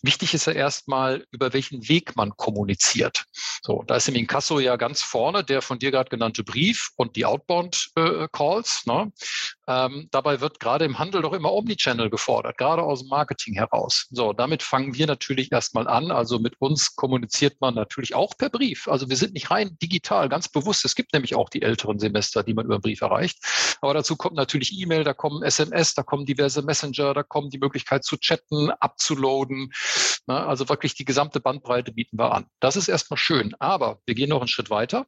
Wichtig 0.03 0.35
ist 0.35 0.47
ja 0.47 0.53
erstmal, 0.53 1.25
über 1.31 1.55
welchen 1.55 1.89
Weg 1.89 2.17
man 2.17 2.37
kommuniziert. 2.37 3.25
So, 3.63 3.83
da 3.87 3.97
ist 3.97 4.09
im 4.11 4.15
Inkasso 4.15 4.61
ja 4.61 4.77
ganz 4.77 5.01
vorne 5.01 5.43
der 5.43 5.63
von 5.63 5.79
dir 5.79 5.91
gerade 5.91 6.11
genannte 6.11 6.45
Brief 6.45 6.91
und 6.97 7.17
die 7.17 7.25
Outbound 7.25 7.93
äh, 7.97 8.29
Calls. 8.31 8.85
Ne? 8.85 9.11
Ähm, 9.67 10.09
dabei 10.11 10.41
wird 10.41 10.61
gerade 10.61 10.85
im 10.85 10.99
Handel 10.99 11.23
doch 11.23 11.33
immer 11.33 11.53
Omnichannel 11.53 12.11
gefordert, 12.11 12.59
gerade 12.59 12.83
aus 12.83 13.01
dem 13.01 13.09
Marketing 13.09 13.55
heraus. 13.55 14.07
So, 14.11 14.33
damit 14.33 14.63
fangen 14.63 14.95
wir 14.95 15.07
natürlich 15.07 15.51
erstmal 15.53 15.89
an. 15.89 16.11
Also 16.11 16.39
mit 16.39 16.61
uns 16.61 16.97
kommuniziert 16.97 17.61
man 17.61 17.75
natürlich 17.75 18.15
auch 18.15 18.37
per 18.37 18.51
Brief. 18.51 18.89
Also 18.89 19.09
wir 19.09 19.17
sind 19.17 19.33
nicht 19.35 19.51
rein 19.51 19.79
digital, 19.81 20.29
ganz 20.29 20.49
bewusst. 20.49 20.85
Es 20.85 20.95
gibt 20.95 21.13
nämlich 21.13 21.35
auch 21.35 21.49
die 21.49 21.63
älteren 21.63 21.99
Semester, 21.99 22.43
die 22.43 22.55
man 22.55 22.67
über 22.67 22.79
Brief 22.79 23.01
erreicht. 23.01 23.39
Aber 23.81 23.95
dazu 23.95 24.17
kommt 24.17 24.37
natürlich 24.37 24.79
E-Mail, 24.79 25.05
da 25.05 25.15
kommen 25.15 25.43
SMS, 25.43 25.95
da 25.95 26.03
kommen 26.03 26.27
diverse 26.27 26.63
Messenger, 26.63 27.15
da 27.15 27.23
kommen 27.23 27.51
die 27.51 27.59
Möglichkeit 27.59 28.05
zu 28.05 28.17
chatten, 28.17 28.71
abzuloaden. 28.71 29.73
Na, 30.27 30.47
also 30.47 30.69
wirklich 30.69 30.95
die 30.95 31.05
gesamte 31.05 31.41
Bandbreite 31.41 31.93
bieten 31.93 32.19
wir 32.19 32.33
an. 32.33 32.47
Das 32.61 32.77
ist 32.77 32.89
erstmal 32.89 33.19
schön. 33.19 33.55
Aber 33.59 34.01
wir 34.07 34.15
gehen 34.15 34.31
noch 34.31 34.41
einen 34.41 34.49
Schritt 34.49 34.71
weiter. 34.71 35.07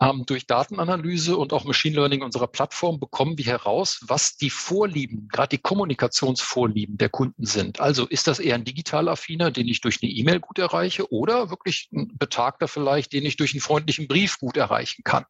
Ähm, 0.00 0.24
durch 0.26 0.46
Datenanalyse 0.46 1.36
und 1.36 1.52
auch 1.52 1.64
Machine 1.64 1.96
Learning 1.96 2.22
unserer 2.22 2.46
Plattform 2.46 3.00
bekommen 3.00 3.36
wir 3.36 3.46
heraus, 3.46 4.00
was 4.06 4.36
die 4.36 4.50
Vorlieben, 4.50 5.28
gerade 5.28 5.48
die 5.48 5.58
Kommunikationsvorlieben 5.58 6.98
der 6.98 7.08
Kunden 7.08 7.44
sind. 7.44 7.80
Also 7.80 8.06
ist 8.06 8.28
das 8.28 8.38
eher 8.38 8.54
ein 8.54 8.64
digital 8.64 9.08
affiner, 9.08 9.50
den 9.50 9.66
ich 9.66 9.80
durch 9.80 9.98
eine 10.00 10.10
E-Mail 10.12 10.38
gut 10.38 10.58
erreiche 10.58 11.12
oder 11.12 11.50
wirklich 11.50 11.88
ein 11.92 12.16
Betagter 12.16 12.68
vielleicht, 12.68 13.12
den 13.12 13.26
ich 13.26 13.36
durch 13.36 13.54
einen 13.54 13.60
freundlichen 13.60 14.06
Brief 14.06 14.38
gut 14.38 14.56
erreichen 14.56 15.02
kann. 15.02 15.24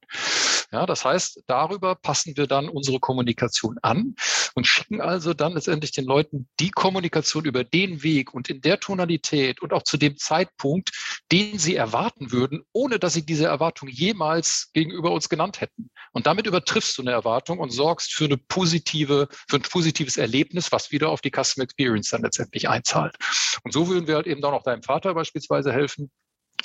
Ja, 0.70 0.84
das 0.84 1.04
heißt, 1.04 1.44
darüber 1.46 1.94
passen 1.94 2.36
wir 2.36 2.46
dann 2.46 2.68
unsere 2.68 3.00
Kommunikation 3.00 3.78
an 3.80 4.16
und 4.54 4.66
schicken 4.66 5.00
also 5.00 5.34
dann 5.34 5.54
letztendlich 5.54 5.92
den 5.92 6.04
Leuten 6.04 6.48
die 6.60 6.70
Kommunikation 6.70 7.44
über 7.44 7.64
den 7.64 8.02
Weg 8.02 8.34
und 8.34 8.48
in 8.50 8.60
der 8.60 8.80
Tonalität 8.80 9.60
und 9.60 9.72
auch 9.72 9.82
zu 9.82 9.96
dem 9.96 10.16
Zeitpunkt, 10.16 10.90
den 11.32 11.58
sie 11.58 11.76
erwarten 11.76 12.32
würden, 12.32 12.62
ohne 12.72 12.98
dass 12.98 13.14
sie 13.14 13.24
diese 13.24 13.46
Erwartung 13.46 13.88
jemals 13.88 14.70
gegenüber 14.72 15.12
uns 15.12 15.28
genannt 15.28 15.60
hätten. 15.60 15.90
Und 16.12 16.26
damit 16.26 16.46
übertriffst 16.46 16.96
du 16.98 17.02
eine 17.02 17.12
Erwartung 17.12 17.58
und 17.58 17.70
sorgst 17.70 18.12
für 18.12 18.24
eine 18.24 18.36
positive, 18.36 19.28
für 19.48 19.56
ein 19.56 19.62
positives 19.62 20.16
Erlebnis, 20.16 20.72
was 20.72 20.90
wieder 20.90 21.10
auf 21.10 21.20
die 21.20 21.30
Customer 21.30 21.64
Experience 21.64 22.10
dann 22.10 22.22
letztendlich 22.22 22.68
einzahlt. 22.68 23.16
Und 23.64 23.72
so 23.72 23.88
würden 23.88 24.06
wir 24.06 24.16
halt 24.16 24.26
eben 24.26 24.40
dann 24.40 24.54
auch 24.54 24.62
deinem 24.62 24.82
Vater 24.82 25.14
beispielsweise 25.14 25.72
helfen, 25.72 26.10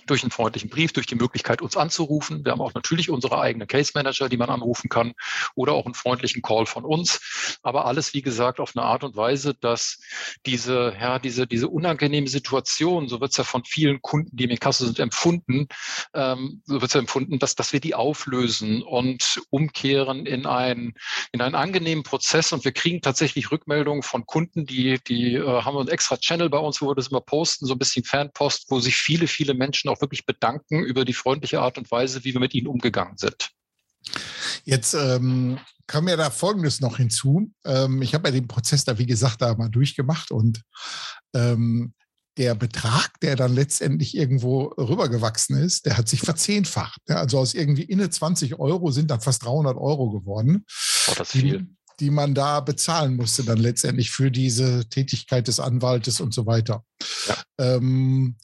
durch 0.05 0.23
einen 0.23 0.31
freundlichen 0.31 0.69
Brief, 0.69 0.93
durch 0.93 1.07
die 1.07 1.15
Möglichkeit, 1.15 1.61
uns 1.61 1.77
anzurufen. 1.77 2.43
Wir 2.43 2.51
haben 2.51 2.61
auch 2.61 2.73
natürlich 2.73 3.09
unsere 3.09 3.39
eigenen 3.39 3.67
Case 3.67 3.91
Manager, 3.95 4.29
die 4.29 4.37
man 4.37 4.49
anrufen 4.49 4.89
kann 4.89 5.13
oder 5.55 5.73
auch 5.73 5.85
einen 5.85 5.93
freundlichen 5.93 6.41
Call 6.41 6.65
von 6.65 6.83
uns. 6.85 7.59
Aber 7.63 7.85
alles, 7.85 8.13
wie 8.13 8.21
gesagt, 8.21 8.59
auf 8.59 8.75
eine 8.75 8.85
Art 8.85 9.03
und 9.03 9.15
Weise, 9.15 9.53
dass 9.53 9.99
diese, 10.45 10.95
ja, 10.99 11.19
diese, 11.19 11.47
diese 11.47 11.67
unangenehme 11.69 12.27
Situation, 12.27 13.07
so 13.07 13.21
wird 13.21 13.31
es 13.31 13.37
ja 13.37 13.43
von 13.43 13.63
vielen 13.65 14.01
Kunden, 14.01 14.35
die 14.35 14.43
im 14.43 14.59
Kasse 14.59 14.85
sind, 14.85 14.99
empfunden, 14.99 15.67
ähm, 16.13 16.61
so 16.65 16.75
wird 16.75 16.85
es 16.85 16.93
ja 16.93 16.99
empfunden, 16.99 17.39
dass, 17.39 17.55
dass 17.55 17.73
wir 17.73 17.79
die 17.79 17.95
auflösen 17.95 18.81
und 18.81 19.41
umkehren 19.49 20.25
in, 20.25 20.45
ein, 20.45 20.93
in 21.31 21.41
einen 21.41 21.55
angenehmen 21.55 22.03
Prozess. 22.03 22.51
Und 22.51 22.65
wir 22.65 22.71
kriegen 22.71 23.01
tatsächlich 23.01 23.51
Rückmeldungen 23.51 24.03
von 24.03 24.25
Kunden, 24.25 24.65
die, 24.65 24.99
die 25.07 25.35
äh, 25.35 25.61
haben 25.61 25.77
einen 25.77 25.87
extra 25.87 26.17
Channel 26.17 26.49
bei 26.49 26.57
uns, 26.57 26.81
wo 26.81 26.89
wir 26.89 26.95
das 26.95 27.07
immer 27.07 27.21
posten, 27.21 27.65
so 27.65 27.73
ein 27.73 27.79
bisschen 27.79 28.03
Fanpost, 28.03 28.65
wo 28.69 28.79
sich 28.79 28.95
viele, 28.95 29.27
viele 29.27 29.53
Menschen 29.53 29.82
auch 29.89 30.01
wirklich 30.01 30.25
bedanken 30.25 30.83
über 30.83 31.05
die 31.05 31.13
freundliche 31.13 31.61
Art 31.61 31.77
und 31.77 31.89
Weise, 31.91 32.23
wie 32.23 32.33
wir 32.33 32.39
mit 32.39 32.53
ihnen 32.53 32.67
umgegangen 32.67 33.17
sind. 33.17 33.51
Jetzt 34.65 34.93
ähm, 34.93 35.59
kam 35.87 36.07
ja 36.07 36.15
da 36.15 36.29
Folgendes 36.29 36.81
noch 36.81 36.97
hinzu. 36.97 37.51
Ähm, 37.65 38.01
ich 38.01 38.13
habe 38.13 38.29
ja 38.29 38.33
den 38.33 38.47
Prozess 38.47 38.85
da, 38.85 38.97
wie 38.97 39.05
gesagt, 39.05 39.41
da 39.41 39.55
mal 39.55 39.69
durchgemacht 39.69 40.31
und 40.31 40.61
ähm, 41.33 41.93
der 42.37 42.55
Betrag, 42.55 43.19
der 43.21 43.35
dann 43.35 43.53
letztendlich 43.53 44.15
irgendwo 44.17 44.63
rübergewachsen 44.77 45.57
ist, 45.57 45.85
der 45.85 45.97
hat 45.97 46.09
sich 46.09 46.21
verzehnfacht. 46.21 46.99
Also 47.07 47.37
aus 47.37 47.53
irgendwie 47.53 47.83
inne 47.83 48.09
20 48.09 48.59
Euro 48.59 48.91
sind 48.91 49.11
dann 49.11 49.21
fast 49.21 49.43
300 49.45 49.77
Euro 49.77 50.09
geworden. 50.09 50.65
Oh, 51.07 51.13
das 51.15 51.33
ist 51.33 51.41
viel. 51.41 51.67
Die, 51.99 52.09
man 52.09 52.33
da 52.33 52.59
bezahlen 52.59 53.15
musste 53.15 53.43
dann 53.43 53.59
letztendlich 53.59 54.09
für 54.09 54.31
diese 54.31 54.89
Tätigkeit 54.89 55.47
des 55.47 55.59
Anwaltes 55.59 56.21
und 56.21 56.33
so 56.33 56.47
weiter. 56.47 56.83
Ja. 57.27 57.37
Ähm, 57.59 58.35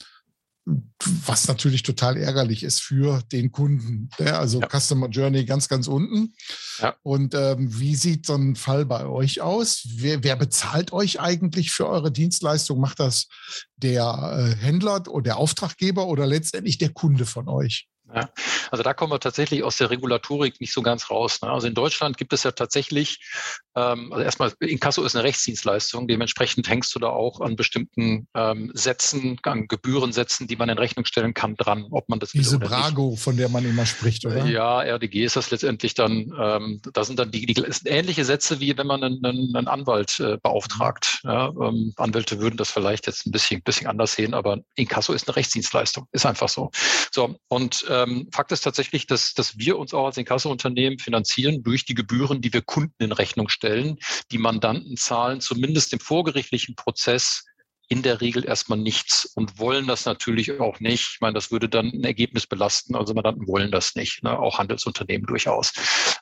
was 1.26 1.48
natürlich 1.48 1.82
total 1.82 2.16
ärgerlich 2.16 2.62
ist 2.62 2.80
für 2.80 3.22
den 3.32 3.52
Kunden. 3.52 4.10
Ja, 4.18 4.38
also 4.38 4.60
ja. 4.60 4.68
Customer 4.68 5.08
Journey 5.08 5.44
ganz, 5.44 5.68
ganz 5.68 5.88
unten. 5.88 6.34
Ja. 6.78 6.94
Und 7.02 7.34
ähm, 7.34 7.78
wie 7.78 7.94
sieht 7.94 8.26
so 8.26 8.34
ein 8.34 8.56
Fall 8.56 8.86
bei 8.86 9.06
euch 9.06 9.40
aus? 9.40 9.86
Wer, 9.96 10.22
wer, 10.24 10.36
bezahlt 10.36 10.92
euch 10.92 11.20
eigentlich 11.20 11.70
für 11.70 11.88
eure 11.88 12.12
Dienstleistung? 12.12 12.80
Macht 12.80 13.00
das 13.00 13.28
der 13.76 14.56
äh, 14.58 14.62
Händler 14.62 15.02
oder 15.08 15.22
der 15.22 15.36
Auftraggeber 15.36 16.06
oder 16.06 16.26
letztendlich 16.26 16.78
der 16.78 16.90
Kunde 16.90 17.26
von 17.26 17.48
euch? 17.48 17.88
Ja, 18.14 18.28
also 18.70 18.82
da 18.82 18.92
kommen 18.92 19.12
wir 19.12 19.20
tatsächlich 19.20 19.62
aus 19.62 19.76
der 19.76 19.90
Regulatorik 19.90 20.60
nicht 20.60 20.72
so 20.72 20.82
ganz 20.82 21.10
raus. 21.10 21.40
Ne? 21.42 21.50
Also 21.50 21.66
in 21.66 21.74
Deutschland 21.74 22.16
gibt 22.16 22.32
es 22.32 22.42
ja 22.42 22.50
tatsächlich, 22.50 23.20
ähm, 23.76 24.12
also 24.12 24.24
erstmal, 24.24 24.52
Inkasso 24.60 25.04
ist 25.04 25.14
eine 25.14 25.24
Rechtsdienstleistung, 25.24 26.08
dementsprechend 26.08 26.68
hängst 26.68 26.94
du 26.94 26.98
da 26.98 27.08
auch 27.08 27.40
an 27.40 27.56
bestimmten 27.56 28.26
ähm, 28.34 28.70
Sätzen, 28.74 29.38
an 29.42 29.68
Gebührensätzen, 29.68 30.48
die 30.48 30.56
man 30.56 30.68
in 30.68 30.78
Rechnung 30.78 31.04
stellen 31.04 31.34
kann, 31.34 31.54
dran, 31.56 31.86
ob 31.90 32.08
man 32.08 32.18
das 32.18 32.32
Diese 32.32 32.58
Brago, 32.58 33.10
nicht. 33.10 33.22
von 33.22 33.36
der 33.36 33.48
man 33.48 33.64
immer 33.64 33.86
spricht, 33.86 34.26
oder? 34.26 34.44
Ja, 34.46 34.82
RDG 34.82 35.24
ist 35.24 35.36
das 35.36 35.50
letztendlich 35.50 35.94
dann, 35.94 36.32
ähm, 36.38 36.80
da 36.92 37.04
sind 37.04 37.18
dann 37.18 37.30
die, 37.30 37.46
die 37.46 37.62
ähnliche 37.84 38.24
Sätze, 38.24 38.60
wie 38.60 38.76
wenn 38.76 38.86
man 38.86 39.04
einen, 39.04 39.24
einen, 39.24 39.54
einen 39.54 39.68
Anwalt 39.68 40.18
äh, 40.20 40.36
beauftragt. 40.42 41.20
Ja, 41.22 41.48
ähm, 41.48 41.92
Anwälte 41.96 42.40
würden 42.40 42.56
das 42.56 42.70
vielleicht 42.70 43.06
jetzt 43.06 43.26
ein 43.26 43.30
bisschen, 43.30 43.62
bisschen 43.62 43.86
anders 43.86 44.14
sehen, 44.14 44.34
aber 44.34 44.58
Inkasso 44.74 45.12
ist 45.12 45.28
eine 45.28 45.36
Rechtsdienstleistung, 45.36 46.06
ist 46.12 46.26
einfach 46.26 46.48
so. 46.48 46.70
So, 47.12 47.36
und 47.48 47.84
äh, 47.88 47.99
ähm, 48.02 48.28
Fakt 48.32 48.52
ist 48.52 48.62
tatsächlich, 48.62 49.06
dass, 49.06 49.34
dass 49.34 49.58
wir 49.58 49.78
uns 49.78 49.94
auch 49.94 50.06
als 50.06 50.16
Inkassounternehmen 50.16 50.98
finanzieren 50.98 51.62
durch 51.62 51.84
die 51.84 51.94
Gebühren, 51.94 52.40
die 52.40 52.52
wir 52.52 52.62
Kunden 52.62 53.02
in 53.02 53.12
Rechnung 53.12 53.48
stellen. 53.48 53.98
Die 54.30 54.38
Mandanten 54.38 54.96
zahlen 54.96 55.40
zumindest 55.40 55.92
im 55.92 56.00
vorgerichtlichen 56.00 56.74
Prozess 56.76 57.44
in 57.90 58.02
der 58.02 58.20
Regel 58.20 58.44
erstmal 58.44 58.78
nichts 58.78 59.24
und 59.34 59.58
wollen 59.58 59.88
das 59.88 60.04
natürlich 60.04 60.60
auch 60.60 60.78
nicht. 60.78 61.14
Ich 61.14 61.20
meine, 61.20 61.34
das 61.34 61.50
würde 61.50 61.68
dann 61.68 61.88
ein 61.88 62.04
Ergebnis 62.04 62.46
belasten. 62.46 62.94
Also 62.94 63.14
Mandanten 63.14 63.48
wollen 63.48 63.72
das 63.72 63.96
nicht, 63.96 64.22
ne? 64.22 64.38
auch 64.38 64.58
Handelsunternehmen 64.58 65.26
durchaus. 65.26 65.72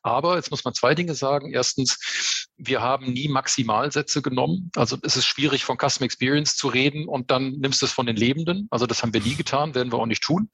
Aber 0.03 0.37
jetzt 0.37 0.51
muss 0.51 0.65
man 0.65 0.73
zwei 0.73 0.95
Dinge 0.95 1.15
sagen. 1.15 1.53
Erstens, 1.53 2.49
wir 2.57 2.81
haben 2.81 3.13
nie 3.13 3.29
Maximalsätze 3.29 4.23
genommen. 4.23 4.71
Also 4.77 4.97
es 5.03 5.19
ist 5.19 5.27
schwierig 5.27 5.65
von 5.65 5.77
Custom 5.77 6.07
Experience 6.07 6.57
zu 6.57 6.69
reden 6.69 7.07
und 7.07 7.31
dann 7.31 7.53
nimmst 7.59 7.83
du 7.83 7.87
es 7.87 7.93
von 7.93 8.07
den 8.07 8.17
Lebenden. 8.17 8.67
Also 8.71 8.87
das 8.87 9.03
haben 9.03 9.13
wir 9.13 9.21
nie 9.21 9.35
getan, 9.35 9.75
werden 9.75 9.93
wir 9.93 9.99
auch 9.99 10.07
nicht 10.07 10.23
tun. 10.23 10.49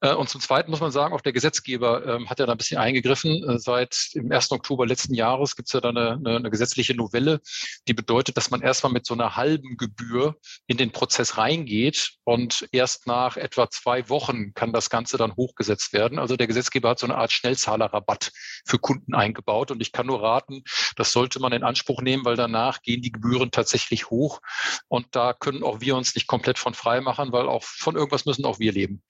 Äh, 0.00 0.14
und 0.14 0.28
zum 0.28 0.40
Zweiten 0.40 0.70
muss 0.70 0.80
man 0.80 0.92
sagen, 0.92 1.14
auch 1.14 1.20
der 1.20 1.32
Gesetzgeber 1.32 2.06
ähm, 2.06 2.30
hat 2.30 2.38
ja 2.38 2.46
da 2.46 2.52
ein 2.52 2.58
bisschen 2.58 2.78
eingegriffen. 2.78 3.42
Äh, 3.48 3.58
seit 3.58 4.14
dem 4.14 4.30
1. 4.30 4.52
Oktober 4.52 4.86
letzten 4.86 5.14
Jahres 5.14 5.56
gibt 5.56 5.68
es 5.68 5.72
ja 5.72 5.80
da 5.80 5.88
eine, 5.88 6.12
eine, 6.12 6.36
eine 6.36 6.50
gesetzliche 6.50 6.94
Novelle, 6.94 7.40
die 7.88 7.94
bedeutet, 7.94 8.36
dass 8.36 8.50
man 8.50 8.62
erstmal 8.62 8.92
mit 8.92 9.06
so 9.06 9.14
einer 9.14 9.36
halben 9.36 9.76
Gebühr 9.76 10.36
in 10.66 10.76
den 10.76 10.92
Prozess 10.92 11.36
reingeht 11.36 12.12
und 12.24 12.68
erst 12.72 13.06
nach 13.06 13.36
etwa 13.36 13.70
zwei 13.70 14.08
Wochen 14.08 14.54
kann 14.54 14.72
das 14.72 14.90
Ganze 14.90 15.16
dann 15.16 15.34
hochgesetzt 15.34 15.92
werden. 15.92 16.18
Also 16.18 16.36
der 16.36 16.46
Gesetzgeber 16.46 16.90
hat 16.90 16.98
so 17.00 17.06
eine 17.06 17.16
Art 17.16 17.32
Schnellzahlerrabatt 17.32 18.30
für 18.66 18.78
Kunden 18.78 19.14
eingebaut 19.14 19.70
und 19.70 19.80
ich 19.80 19.92
kann 19.92 20.06
nur 20.06 20.22
raten, 20.22 20.62
das 20.96 21.12
sollte 21.12 21.40
man 21.40 21.52
in 21.52 21.64
Anspruch 21.64 22.02
nehmen, 22.02 22.24
weil 22.24 22.36
danach 22.36 22.82
gehen 22.82 23.02
die 23.02 23.12
Gebühren 23.12 23.50
tatsächlich 23.50 24.10
hoch 24.10 24.40
und 24.86 25.06
da 25.12 25.32
können 25.32 25.64
auch 25.64 25.80
wir 25.80 25.96
uns 25.96 26.14
nicht 26.14 26.26
komplett 26.26 26.58
von 26.58 26.74
frei 26.74 27.00
machen, 27.00 27.32
weil 27.32 27.48
auch 27.48 27.64
von 27.64 27.96
irgendwas 27.96 28.26
müssen 28.26 28.44
auch 28.44 28.58
wir 28.58 28.72
leben. 28.72 29.02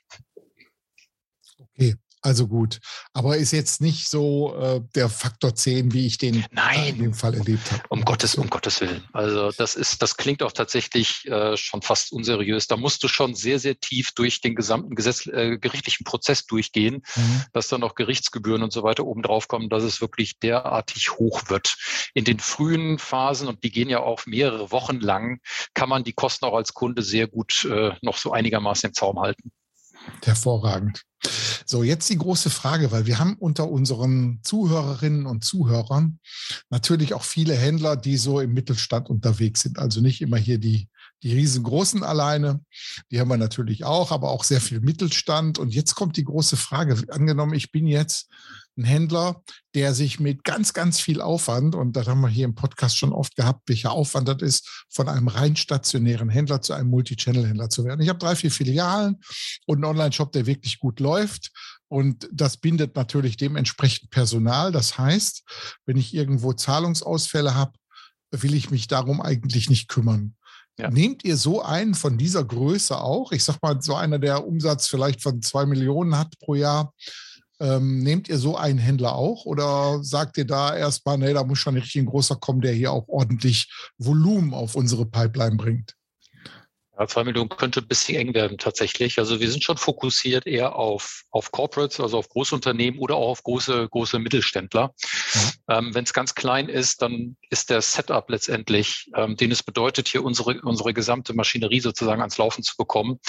Okay, 1.79 1.95
also 2.23 2.49
gut, 2.49 2.81
aber 3.13 3.37
ist 3.37 3.53
jetzt 3.53 3.81
nicht 3.81 4.09
so 4.09 4.57
äh, 4.57 4.81
der 4.97 5.09
Faktor 5.09 5.55
10, 5.55 5.93
wie 5.93 6.07
ich 6.07 6.19
den 6.19 6.45
Nein, 6.51 6.97
in 6.97 6.99
dem 6.99 7.15
Fall 7.15 7.35
erlebt 7.35 7.71
habe. 7.71 7.83
Um 7.91 8.05
Gottes, 8.05 8.35
um 8.35 8.51
Gottes 8.51 8.81
Willen. 8.81 9.05
Also 9.13 9.53
das 9.53 9.77
ist, 9.77 10.03
das 10.03 10.17
klingt 10.17 10.43
auch 10.43 10.51
tatsächlich 10.51 11.27
äh, 11.29 11.57
schon 11.57 11.81
fast 11.81 12.11
unseriös. 12.11 12.67
Da 12.67 12.77
musst 12.77 13.05
du 13.05 13.09
schon 13.09 13.37
sehr, 13.37 13.61
sehr 13.61 13.79
tief 13.79 14.13
durch 14.13 14.41
den 14.41 14.57
gesamten 14.57 14.97
Gesetz, 14.97 15.27
äh, 15.27 15.59
gerichtlichen 15.59 16.05
Prozess 16.05 16.45
durchgehen, 16.45 17.05
mhm. 17.15 17.45
dass 17.53 17.69
dann 17.69 17.83
noch 17.83 17.95
Gerichtsgebühren 17.95 18.65
und 18.65 18.73
so 18.73 18.83
weiter 18.83 19.05
obendrauf 19.05 19.47
kommen, 19.47 19.69
dass 19.69 19.85
es 19.85 20.01
wirklich 20.01 20.41
derartig 20.41 21.13
hoch 21.13 21.43
wird. 21.49 21.77
In 22.15 22.25
den 22.25 22.41
frühen 22.41 22.99
Phasen, 22.99 23.47
und 23.47 23.63
die 23.63 23.71
gehen 23.71 23.89
ja 23.89 24.01
auch 24.01 24.27
mehrere 24.27 24.73
Wochen 24.73 24.99
lang, 24.99 25.41
kann 25.73 25.89
man 25.89 26.03
die 26.03 26.15
Kosten 26.15 26.47
auch 26.47 26.55
als 26.55 26.75
Kunde 26.75 27.03
sehr 27.03 27.29
gut 27.29 27.65
äh, 27.65 27.93
noch 28.03 28.17
so 28.17 28.33
einigermaßen 28.33 28.89
im 28.89 28.95
Zaum 28.95 29.21
halten. 29.21 29.53
Hervorragend. 30.25 31.03
So, 31.71 31.83
jetzt 31.83 32.09
die 32.09 32.17
große 32.17 32.49
Frage, 32.49 32.93
weil 32.93 33.05
wir 33.05 33.19
haben 33.19 33.35
unter 33.35 33.69
unseren 33.69 34.41
Zuhörerinnen 34.43 35.27
und 35.27 35.45
Zuhörern 35.45 36.19
natürlich 36.71 37.13
auch 37.13 37.25
viele 37.25 37.55
Händler, 37.55 37.95
die 37.95 38.17
so 38.17 38.41
im 38.41 38.55
Mittelstand 38.55 39.11
unterwegs 39.11 39.61
sind. 39.61 39.79
Also 39.79 40.01
nicht 40.01 40.23
immer 40.23 40.39
hier 40.39 40.59
die, 40.59 40.89
die 41.23 41.35
riesengroßen 41.35 42.03
alleine, 42.03 42.65
die 43.11 43.21
haben 43.21 43.29
wir 43.29 43.37
natürlich 43.37 43.85
auch, 43.85 44.13
aber 44.13 44.31
auch 44.31 44.45
sehr 44.45 44.63
viel 44.63 44.81
Mittelstand. 44.81 45.59
Und 45.59 45.75
jetzt 45.75 45.95
kommt 45.95 46.17
die 46.17 46.25
große 46.25 46.57
Frage, 46.57 47.05
angenommen, 47.11 47.53
ich 47.53 47.71
bin 47.71 47.87
jetzt 47.87 48.31
ein 48.79 48.85
Händler, 48.85 49.43
der 49.75 49.95
sich 49.95 50.21
mit 50.21 50.45
ganz, 50.45 50.73
ganz 50.73 51.01
viel 51.01 51.21
Aufwand, 51.21 51.75
und 51.75 51.95
das 51.95 52.07
haben 52.07 52.21
wir 52.21 52.29
hier 52.29 52.45
im 52.45 52.55
Podcast 52.55 52.97
schon 52.97 53.13
oft 53.13 53.37
gehabt, 53.37 53.69
welcher 53.69 53.93
Aufwand 53.93 54.29
das 54.29 54.41
ist, 54.41 54.85
von 54.89 55.09
einem 55.09 55.29
rein 55.29 55.57
stationären 55.57 56.29
Händler 56.29 56.63
zu 56.63 56.73
einem 56.73 56.89
Multichannel-Händler 56.89 57.69
zu 57.69 57.85
werden. 57.85 58.01
Ich 58.01 58.09
habe 58.09 58.19
drei, 58.19 58.37
vier 58.37 58.51
Filialen 58.51 59.21
und 59.67 59.77
einen 59.77 59.85
Online-Shop, 59.85 60.33
der 60.33 60.47
wirklich 60.47 60.79
gut 60.79 61.01
läuft. 61.01 61.51
Und 61.89 62.29
das 62.33 62.59
bindet 62.59 62.97
natürlich 62.97 63.37
dementsprechend 63.37 64.11
Personal. 64.11 64.73
Das 64.73 64.99
heißt, 64.99 65.43
wenn 65.87 65.97
ich 65.97 66.15
irgendwo 66.15 66.53
Zahlungsausfälle 66.53 67.55
habe, 67.55 67.73
will 68.31 68.55
ich 68.55 68.71
mich 68.71 68.89
darum 68.89 69.21
eigentlich 69.21 69.71
nicht 69.71 69.89
kümmern. 69.89 70.35
Ja. 70.79 70.91
Nehmt 70.91 71.25
ihr 71.25 71.37
so 71.37 71.63
einen 71.63 71.95
von 71.95 72.19
dieser 72.19 72.45
Größe 72.45 73.01
auch? 73.01 73.33
Ich 73.33 73.43
sag 73.43 73.61
mal, 73.63 73.83
so 73.83 73.97
einer, 73.97 74.19
der 74.19 74.47
Umsatz 74.47 74.87
vielleicht 74.87 75.23
von 75.23 75.43
zwei 75.43 75.67
Millionen 75.67 76.17
hat 76.17 76.39
pro 76.39 76.55
Jahr, 76.55 76.95
ähm, 77.61 78.01
nehmt 78.01 78.29
ihr 78.29 78.39
so 78.39 78.57
einen 78.57 78.79
Händler 78.79 79.15
auch 79.15 79.45
oder 79.45 80.03
sagt 80.03 80.39
ihr 80.39 80.47
da 80.47 80.77
erstmal, 80.77 81.19
nee, 81.19 81.33
da 81.33 81.45
muss 81.45 81.59
schon 81.59 81.75
richtig 81.75 82.03
ein 82.03 82.07
großer 82.07 82.37
kommen, 82.37 82.61
der 82.61 82.73
hier 82.73 82.93
auch 82.93 83.09
ordentlich 83.09 83.71
Volumen 83.99 84.55
auf 84.55 84.75
unsere 84.75 85.07
Pipeline 85.07 85.57
bringt? 85.57 85.98
Ja, 86.99 87.07
zwei 87.07 87.23
Millionen 87.23 87.49
könnte 87.49 87.81
ein 87.81 87.87
bisschen 87.87 88.17
eng 88.17 88.35
werden 88.35 88.59
tatsächlich. 88.59 89.19
Also 89.21 89.39
wir 89.39 89.49
sind 89.51 89.63
schon 89.63 89.77
fokussiert 89.77 90.47
eher 90.47 90.75
auf, 90.75 91.23
auf 91.31 91.53
Corporates, 91.53 92.01
also 92.01 92.19
auf 92.19 92.29
Großunternehmen 92.29 92.99
oder 92.99 93.15
auch 93.15 93.29
auf 93.29 93.43
große, 93.45 93.89
große 93.89 94.19
Mittelständler. 94.19 94.89
Mhm. 95.35 95.51
Ähm, 95.69 95.95
Wenn 95.95 96.05
es 96.05 96.13
ganz 96.13 96.35
klein 96.35 96.69
ist, 96.69 97.01
dann 97.03 97.37
ist 97.51 97.71
der 97.71 97.83
Setup 97.83 98.29
letztendlich, 98.29 99.11
ähm, 99.15 99.37
den 99.37 99.53
es 99.53 99.63
bedeutet, 99.63 100.09
hier 100.09 100.25
unsere, 100.25 100.61
unsere 100.63 100.93
gesamte 100.93 101.35
Maschinerie 101.35 101.81
sozusagen 101.81 102.21
ans 102.21 102.39
Laufen 102.39 102.65
zu 102.65 102.77
bekommen, 102.77 103.21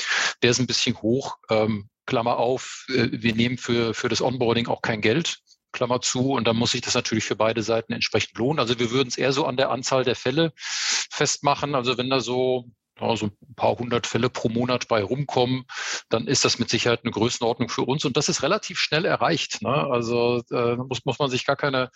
der 0.42 0.50
ist 0.50 0.60
ein 0.60 0.68
bisschen 0.68 1.00
hoch. 1.02 1.38
Ähm, 1.52 1.90
Klammer 2.08 2.38
auf, 2.38 2.88
äh, 2.90 3.10
wir 3.12 3.36
nehmen 3.36 3.60
für, 3.60 3.94
für 3.94 4.10
das 4.10 4.22
Onboarding 4.22 4.68
auch 4.68 4.82
kein 4.82 5.02
Geld. 5.02 5.38
Klammer 5.72 6.02
zu, 6.02 6.32
und 6.32 6.48
dann 6.48 6.56
muss 6.56 6.72
sich 6.72 6.82
das 6.82 6.96
natürlich 6.96 7.26
für 7.26 7.36
beide 7.36 7.62
Seiten 7.62 7.94
entsprechend 7.94 8.36
lohnen. 8.40 8.60
Also 8.60 8.80
wir 8.80 8.90
würden 8.90 9.10
es 9.10 9.20
eher 9.20 9.32
so 9.32 9.46
an 9.46 9.56
der 9.56 9.70
Anzahl 9.70 10.04
der 10.04 10.16
Fälle 10.16 10.52
festmachen. 10.56 11.76
Also 11.76 12.00
wenn 12.00 12.10
da 12.10 12.20
so 12.22 12.66
ja, 13.00 13.16
so 13.16 13.28
ein 13.28 13.56
paar 13.56 13.78
hundert 13.78 14.08
Fälle 14.08 14.30
pro 14.30 14.50
Monat 14.50 14.88
bei 14.88 15.04
rumkommen, 15.04 15.66
dann 16.10 16.28
ist 16.28 16.46
das 16.46 16.60
mit 16.60 16.70
Sicherheit 16.70 17.02
eine 17.04 17.12
Größenordnung 17.12 17.70
für 17.70 17.84
uns. 17.84 18.06
Und 18.06 18.18
das 18.18 18.30
ist 18.30 18.44
relativ 18.44 18.80
schnell 18.80 19.06
erreicht. 19.06 19.62
Ne? 19.62 19.70
Also 19.70 20.42
äh, 20.52 20.76
muss, 20.76 21.06
muss 21.06 21.20
man 21.20 21.30
sich 21.30 21.46
gar 21.46 21.56
keine, 21.56 21.90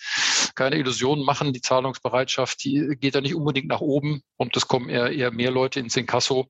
keine 0.55 0.77
Illusionen 0.77 1.25
machen. 1.25 1.53
Die 1.53 1.61
Zahlungsbereitschaft, 1.61 2.63
die 2.63 2.95
geht 2.99 3.15
da 3.15 3.21
nicht 3.21 3.35
unbedingt 3.35 3.67
nach 3.67 3.81
oben 3.81 4.21
und 4.37 4.55
es 4.57 4.67
kommen 4.67 4.89
eher, 4.89 5.11
eher 5.11 5.31
mehr 5.31 5.51
Leute 5.51 5.79
ins 5.79 5.95
Inkasso. 5.95 6.47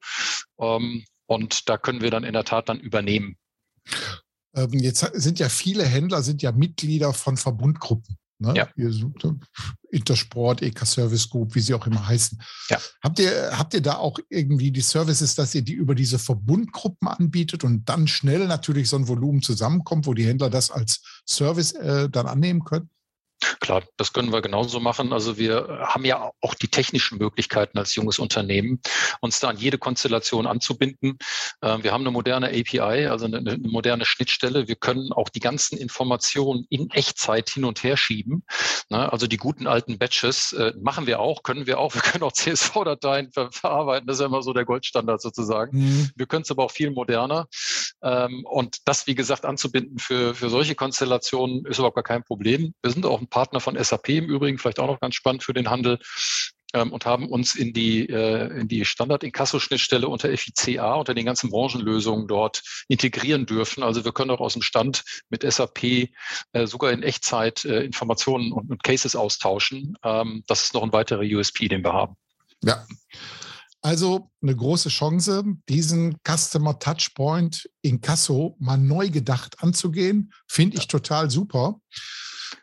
Ähm, 0.60 1.06
Und 1.26 1.70
da 1.70 1.78
können 1.78 2.02
wir 2.02 2.12
dann 2.12 2.26
in 2.26 2.34
der 2.34 2.44
Tat 2.44 2.68
dann 2.68 2.80
übernehmen. 2.80 3.38
Ähm, 4.56 4.74
jetzt 4.74 5.00
sind 5.14 5.40
ja 5.40 5.50
viele 5.50 5.86
Händler 5.86 6.22
sind 6.22 6.42
ja 6.42 6.52
Mitglieder 6.52 7.14
von 7.14 7.38
Verbundgruppen. 7.38 8.18
Ne? 8.40 8.54
Ja. 8.56 8.68
Intersport, 9.90 10.62
EK 10.62 10.86
Service 10.86 11.30
Group, 11.30 11.56
wie 11.56 11.60
sie 11.60 11.74
auch 11.74 11.86
immer 11.86 12.08
heißen. 12.08 12.42
Ja. 12.70 12.80
Habt, 13.02 13.20
ihr, 13.20 13.58
habt 13.58 13.74
ihr 13.74 13.82
da 13.82 13.98
auch 13.98 14.20
irgendwie 14.30 14.72
die 14.72 14.82
Services, 14.82 15.36
dass 15.36 15.54
ihr 15.56 15.62
die 15.62 15.74
über 15.74 15.96
diese 15.96 16.20
Verbundgruppen 16.20 17.08
anbietet 17.08 17.64
und 17.64 17.88
dann 17.88 18.08
schnell 18.08 18.48
natürlich 18.48 18.90
so 18.90 18.98
ein 18.98 19.08
Volumen 19.08 19.42
zusammenkommt, 19.42 20.08
wo 20.08 20.14
die 20.14 20.26
Händler 20.26 20.50
das 20.50 20.72
als 20.72 21.02
Service 21.28 21.74
äh, 21.74 22.10
dann 22.10 22.28
annehmen 22.28 22.64
können? 22.64 22.90
Klar, 23.60 23.84
das 23.98 24.14
können 24.14 24.32
wir 24.32 24.42
genauso 24.42 24.80
machen. 24.80 25.14
Also 25.14 25.38
wir 25.38 25.80
haben 25.84 26.06
ja 26.06 26.32
auch 26.42 26.54
die 26.54 26.68
technischen 26.68 27.18
Möglichkeiten 27.18 27.78
als 27.78 27.96
junges 27.96 28.20
Unternehmen, 28.20 28.82
uns 29.22 29.40
da 29.40 29.50
an 29.50 29.58
jede 29.58 29.78
Konstellation 29.78 30.48
anzubinden. 30.48 31.18
Ähm, 31.62 31.84
wir 31.84 31.92
haben 31.92 32.02
eine 32.02 32.12
moderne 32.12 32.48
API, 32.48 33.08
also 33.08 33.26
eine, 33.26 33.58
moderne 33.62 34.06
Schnittstelle. 34.06 34.68
Wir 34.68 34.76
können 34.76 35.12
auch 35.12 35.30
die 35.30 35.40
ganzen 35.40 35.78
Informationen 35.78 36.66
in 36.70 36.90
Echtzeit 36.92 37.50
hin 37.50 37.66
und 37.66 37.84
her 37.84 37.98
schieben. 37.98 38.44
Ne, 38.90 39.12
also 39.12 39.28
die 39.28 39.38
guten 39.38 39.68
alten 39.68 39.98
Batches 39.98 40.54
äh, 40.54 40.74
machen 40.80 41.08
wir 41.08 41.20
auch, 41.20 41.44
können 41.44 41.68
wir 41.68 41.80
auch. 41.80 41.94
Wir 41.94 42.02
können 42.02 42.24
auch 42.24 42.32
CSV-Dateien 42.32 43.32
verarbeiten. 43.32 44.08
Das 44.08 44.18
ist 44.18 44.22
ja 44.22 44.28
immer 44.28 44.42
so 44.42 44.54
der 44.54 44.66
Goldstandard 44.66 45.22
sozusagen. 45.22 45.78
Mhm. 45.78 46.10
Wir 46.16 46.26
können 46.26 46.44
es 46.44 46.52
aber 46.52 46.66
auch 46.66 46.72
viel 46.72 46.92
moderner. 46.92 47.48
Ähm, 48.02 48.46
und 48.46 48.78
das, 48.86 49.08
wie 49.08 49.16
gesagt, 49.16 49.46
anzubinden 49.46 50.00
für, 50.00 50.36
für 50.36 50.50
solche 50.50 50.76
Konstellationen 50.76 51.66
ist 51.66 51.78
überhaupt 51.78 51.96
gar 51.96 52.04
kein 52.04 52.24
Problem. 52.24 52.74
Wir 52.82 52.92
sind 52.92 53.06
auch 53.06 53.22
ein 53.22 53.28
Partner 53.34 53.60
von 53.60 53.84
SAP 53.84 54.10
im 54.10 54.26
Übrigen, 54.26 54.60
vielleicht 54.60 54.80
auch 54.80 54.86
noch 54.86 55.00
ganz 55.00 55.16
spannend 55.16 55.42
für 55.42 55.54
den 55.54 55.72
Handel 55.72 55.98
ähm, 56.76 56.94
und 56.94 57.08
haben 57.08 57.28
uns 57.28 57.56
in 57.56 57.74
die, 57.74 58.08
äh, 58.08 58.60
in 58.60 58.68
die 58.68 58.86
Standard-Inkasso-Schnittstelle 58.86 60.08
unter 60.08 60.30
FICA, 60.38 60.94
unter 60.94 61.16
den 61.16 61.26
ganzen 61.26 61.50
Branchenlösungen 61.50 62.28
dort 62.28 62.62
integrieren 62.90 63.48
dürfen. 63.48 63.82
Also 63.82 64.06
wir 64.06 64.12
können 64.12 64.30
auch 64.30 64.40
aus 64.40 64.54
dem 64.54 64.62
Stand 64.62 65.04
mit 65.30 65.42
SAP 65.42 65.84
äh, 65.84 66.10
sogar 66.66 66.92
in 66.92 67.02
Echtzeit 67.02 67.66
äh, 67.66 67.84
Informationen 67.84 68.52
und, 68.52 68.70
und, 68.70 68.84
Cases 68.84 69.16
austauschen. 69.16 69.98
Ähm, 70.04 70.44
das 70.46 70.66
ist 70.66 70.76
noch 70.76 70.84
ein 70.84 70.94
weiterer 70.94 71.24
USP, 71.24 71.70
den 71.70 71.84
wir 71.84 71.94
haben. 71.94 72.16
Ja. 72.64 72.86
Also 73.82 74.30
eine 74.44 74.56
große 74.56 74.90
Chance, 74.90 75.44
diesen 75.68 76.18
Customer 76.24 76.78
Touchpoint 76.78 77.68
Inkasso 77.82 78.56
mal 78.60 78.78
neu 78.78 79.10
gedacht 79.10 79.58
anzugehen, 79.62 80.32
finde 80.48 80.78
ich 80.78 80.88
total 80.88 81.32
super. 81.32 81.82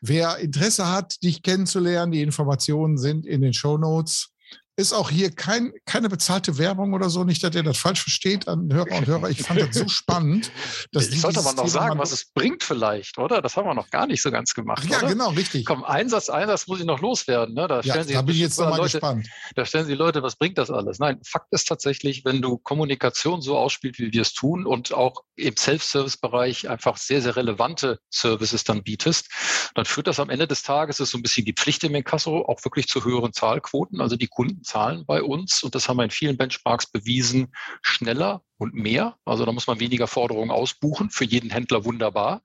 Wer 0.00 0.38
Interesse 0.38 0.90
hat, 0.90 1.23
dich 1.23 1.42
kennenzulernen, 1.42 2.12
die 2.12 2.23
Informationen 2.23 2.99
sind 2.99 3.26
in 3.26 3.42
den 3.42 3.52
Show 3.52 3.78
Notes 3.78 4.35
ist 4.77 4.93
auch 4.93 5.11
hier 5.11 5.31
kein, 5.31 5.73
keine 5.85 6.09
bezahlte 6.09 6.59
Werbung 6.59 6.95
oder 6.95 7.11
so, 7.11 7.25
nicht, 7.25 7.43
dass 7.43 7.55
ihr 7.55 7.62
das 7.62 7.79
falsch 7.79 8.03
versteht 8.03 8.49
an 8.49 8.73
Hörer 8.73 8.97
und 8.97 9.07
Hörer. 9.07 9.31
Ich 9.31 9.43
fand 9.43 9.61
das 9.61 9.77
so 9.77 9.89
spannend. 9.89 10.50
Dass 10.93 11.09
ich 11.09 11.21
sollte 11.21 11.41
aber 11.41 11.53
noch 11.53 11.69
sagen, 11.69 11.99
was 11.99 12.12
es 12.12 12.33
bringt 12.33 12.62
vielleicht, 12.62 13.19
oder? 13.19 13.43
Das 13.43 13.57
haben 13.57 13.67
wir 13.67 13.75
noch 13.75 13.91
gar 13.91 14.07
nicht 14.07 14.23
so 14.23 14.31
ganz 14.31 14.55
gemacht. 14.55 14.89
Ja, 14.89 14.99
oder? 14.99 15.09
genau, 15.09 15.31
richtig. 15.31 15.67
Komm, 15.67 15.85
Einsatz, 15.85 16.31
Einsatz 16.31 16.67
muss 16.67 16.81
ich 16.81 16.87
noch 16.87 17.00
loswerden. 17.00 17.55
Ne? 17.55 17.69
Da, 17.69 17.81
ja, 17.81 18.03
da 18.03 18.23
bin 18.23 18.35
ich 18.35 18.41
jetzt 18.41 18.59
nochmal 18.59 18.81
gespannt. 18.83 19.29
Da 19.55 19.65
stellen 19.65 19.87
Sie 19.87 19.95
Leute, 19.95 20.23
was 20.23 20.37
bringt 20.37 20.59
das 20.59 20.71
alles? 20.71 20.99
Nein, 20.99 21.21
Fakt 21.25 21.53
ist 21.53 21.69
tatsächlich, 21.69 22.25
wenn 22.25 22.41
du 22.41 22.59
Kommunikation 22.59 23.43
so 23.43 23.59
ausspielst, 23.59 24.00
wie 24.00 24.12
wir 24.12 24.23
es 24.23 24.33
tun 24.33 24.67
und 24.67 24.93
auch 24.93 25.25
im 25.37 25.57
Self-Service-Bereich 25.57 26.69
einfach 26.69 26.97
sehr, 26.97 27.23
sehr 27.23 27.37
relevante 27.37 27.99
Services 28.11 28.65
dann 28.65 28.83
bietest, 28.83 29.29
dann 29.75 29.85
führt 29.85 30.07
das 30.07 30.21
am 30.21 30.31
Ende 30.31 30.47
des 30.47 30.62
Tages, 30.62 31.00
ist 31.00 31.11
so 31.11 31.19
ein 31.19 31.23
bisschen 31.23 31.45
die 31.45 31.53
Pflicht 31.53 31.85
im 31.85 31.95
Inkasso, 31.95 32.45
auch 32.47 32.65
wirklich 32.65 32.89
zu 32.89 33.05
höheren 33.05 33.33
Zahlquoten. 33.33 34.00
Also 34.00 34.17
die 34.17 34.29
Kunden 34.29 34.62
zahlen 34.71 35.05
bei 35.05 35.23
uns 35.23 35.62
und 35.62 35.75
das 35.75 35.89
haben 35.89 35.97
wir 35.97 36.05
in 36.05 36.11
vielen 36.11 36.37
Benchmarks 36.37 36.91
bewiesen, 36.91 37.53
schneller 37.83 38.43
und 38.57 38.75
mehr. 38.75 39.17
Also 39.25 39.45
da 39.45 39.53
muss 39.53 39.67
man 39.67 39.81
weniger 39.81 40.07
Forderungen 40.07 40.50
ausbuchen, 40.50 41.11
für 41.11 41.25
jeden 41.25 41.50
Händler 41.50 41.85
wunderbar. 41.85 42.43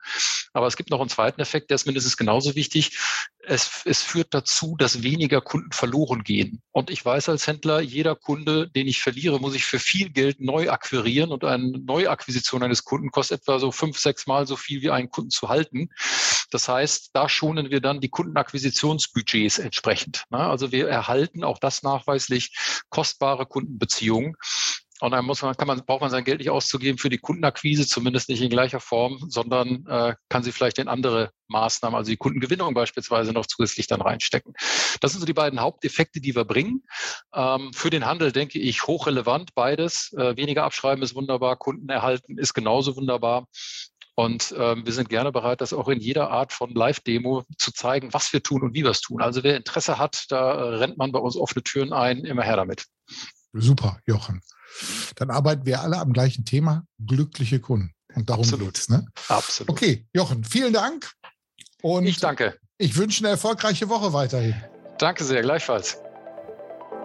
Aber 0.53 0.67
es 0.67 0.77
gibt 0.77 0.89
noch 0.89 1.01
einen 1.01 1.10
zweiten 1.10 1.41
Effekt, 1.41 1.70
der 1.70 1.75
ist 1.75 1.86
mindestens 1.86 2.15
genauso 2.15 2.55
wichtig. 2.55 2.98
Es, 3.39 3.82
es 3.86 4.01
führt 4.01 4.34
dazu, 4.34 4.75
dass 4.77 5.03
weniger 5.03 5.41
Kunden 5.41 5.72
verloren 5.72 6.24
gehen. 6.24 6.62
Und 6.72 6.89
ich 6.89 7.03
weiß 7.03 7.29
als 7.29 7.46
Händler, 7.46 7.82
jeder 7.82 8.15
Kunde, 8.15 8.70
den 8.70 8.88
ich 8.88 9.01
verliere, 9.01 9.39
muss 9.39 9.55
ich 9.55 9.65
für 9.65 9.79
viel 9.79 10.10
Geld 10.10 10.39
neu 10.39 10.70
akquirieren 10.70 11.32
und 11.32 11.44
eine 11.44 11.77
Neuakquisition 11.79 12.63
eines 12.63 12.86
Kunden 12.86 13.12
kostet 13.12 13.41
etwa 13.41 13.60
so 13.60 13.72
fünf, 13.72 14.00
sechs 14.00 14.25
Mal 14.25 14.48
so 14.48 14.55
viel 14.55 14.82
wie 14.82 14.91
einen 14.91 15.10
Kunden 15.10 15.32
zu 15.32 15.50
halten. 15.50 15.89
Das 16.55 16.69
heißt, 16.69 17.09
da 17.12 17.27
schonen 17.27 17.69
wir 17.69 17.81
dann 17.81 18.00
die 18.00 18.07
Kundenakquisitionsbudgets 18.07 19.60
entsprechend. 19.60 20.23
Also 20.30 20.71
wir 20.71 20.88
erhalten 20.88 21.43
auch 21.43 21.60
das 21.60 21.84
nachweislich 21.84 22.56
kostbare 22.89 23.45
Kundenbeziehungen. 23.45 24.38
Und 25.01 25.12
dann 25.12 25.25
muss 25.25 25.41
man, 25.41 25.58
kann 25.58 25.67
man, 25.67 25.86
braucht 25.86 25.99
man 25.99 26.10
sein 26.10 26.23
Geld 26.23 26.39
nicht 26.39 26.49
auszugeben 26.49 26.97
für 26.97 27.10
die 27.10 27.17
Kundenakquise, 27.17 27.86
zumindest 27.86 28.30
nicht 28.30 28.41
in 28.41 28.49
gleicher 28.49 28.80
Form, 28.80 29.19
sondern 29.27 29.86
äh, 29.88 30.15
kann 30.30 30.43
sie 30.43 30.53
vielleicht 30.53 30.80
in 30.80 30.88
andere 30.88 31.32
Maßnahmen, 31.47 31.97
also 31.97 32.10
die 32.10 32.15
Kundengewinnung 32.15 32.73
beispielsweise 32.73 33.34
noch 33.34 33.45
zusätzlich 33.45 33.88
dann 33.88 33.99
reinstecken. 33.99 34.53
Das 35.01 35.12
sind 35.12 35.19
so 35.19 35.25
die 35.25 35.34
beiden 35.34 35.60
Haupteffekte, 35.60 36.21
die 36.21 36.38
wir 36.38 36.45
bringen. 36.45 36.84
Ähm, 37.34 37.73
für 37.73 37.89
den 37.89 38.06
Handel 38.06 38.32
denke 38.32 38.60
ich 38.60 38.88
hochrelevant 38.88 39.53
beides. 39.56 40.13
Äh, 40.13 40.38
weniger 40.38 40.63
abschreiben 40.63 41.03
ist 41.03 41.15
wunderbar, 41.15 41.58
Kunden 41.58 41.89
erhalten 41.89 42.38
ist 42.38 42.53
genauso 42.53 42.95
wunderbar. 42.95 43.47
Und 44.15 44.56
ähm, 44.58 44.86
wir 44.86 44.93
sind 44.93 45.10
gerne 45.10 45.32
bereit, 45.34 45.60
das 45.60 45.73
auch 45.73 45.89
in 45.89 45.99
jeder 45.99 46.32
Art 46.32 46.54
von 46.54 46.73
Live-Demo 46.73 47.43
zu 47.58 47.73
zeigen, 47.73 48.13
was 48.13 48.32
wir 48.32 48.41
tun 48.41 48.63
und 48.63 48.73
wie 48.73 48.84
wir 48.84 48.91
es 48.91 49.01
tun. 49.01 49.21
Also 49.21 49.43
wer 49.43 49.58
Interesse 49.58 49.97
hat, 49.97 50.25
da 50.30 50.54
äh, 50.54 50.75
rennt 50.78 50.97
man 50.97 51.12
bei 51.12 51.19
uns 51.19 51.36
offene 51.36 51.63
Türen 51.63 51.91
ein, 51.91 52.19
immer 52.19 52.43
her 52.43 52.56
damit. 52.56 52.86
Super, 53.51 53.99
Jochen. 54.06 54.41
Dann 55.15 55.30
arbeiten 55.30 55.65
wir 55.65 55.82
alle 55.82 55.97
am 55.97 56.13
gleichen 56.13 56.45
Thema, 56.45 56.86
glückliche 57.06 57.60
Kunden. 57.60 57.91
Und 58.15 58.30
darum 58.30 58.43
Absolut. 58.43 58.73
geht's. 58.73 58.89
Ne? 58.89 59.06
Absolut. 59.28 59.69
Okay, 59.69 60.08
Jochen, 60.13 60.43
vielen 60.45 60.71
Dank. 60.71 61.12
Und 61.82 62.06
ich 62.06 62.19
danke. 62.19 62.58
Ich 62.78 62.95
wünsche 62.95 63.21
eine 63.21 63.30
erfolgreiche 63.30 63.89
Woche 63.89 64.13
weiterhin. 64.13 64.56
Danke 64.97 65.23
sehr, 65.25 65.41
gleichfalls. 65.41 65.97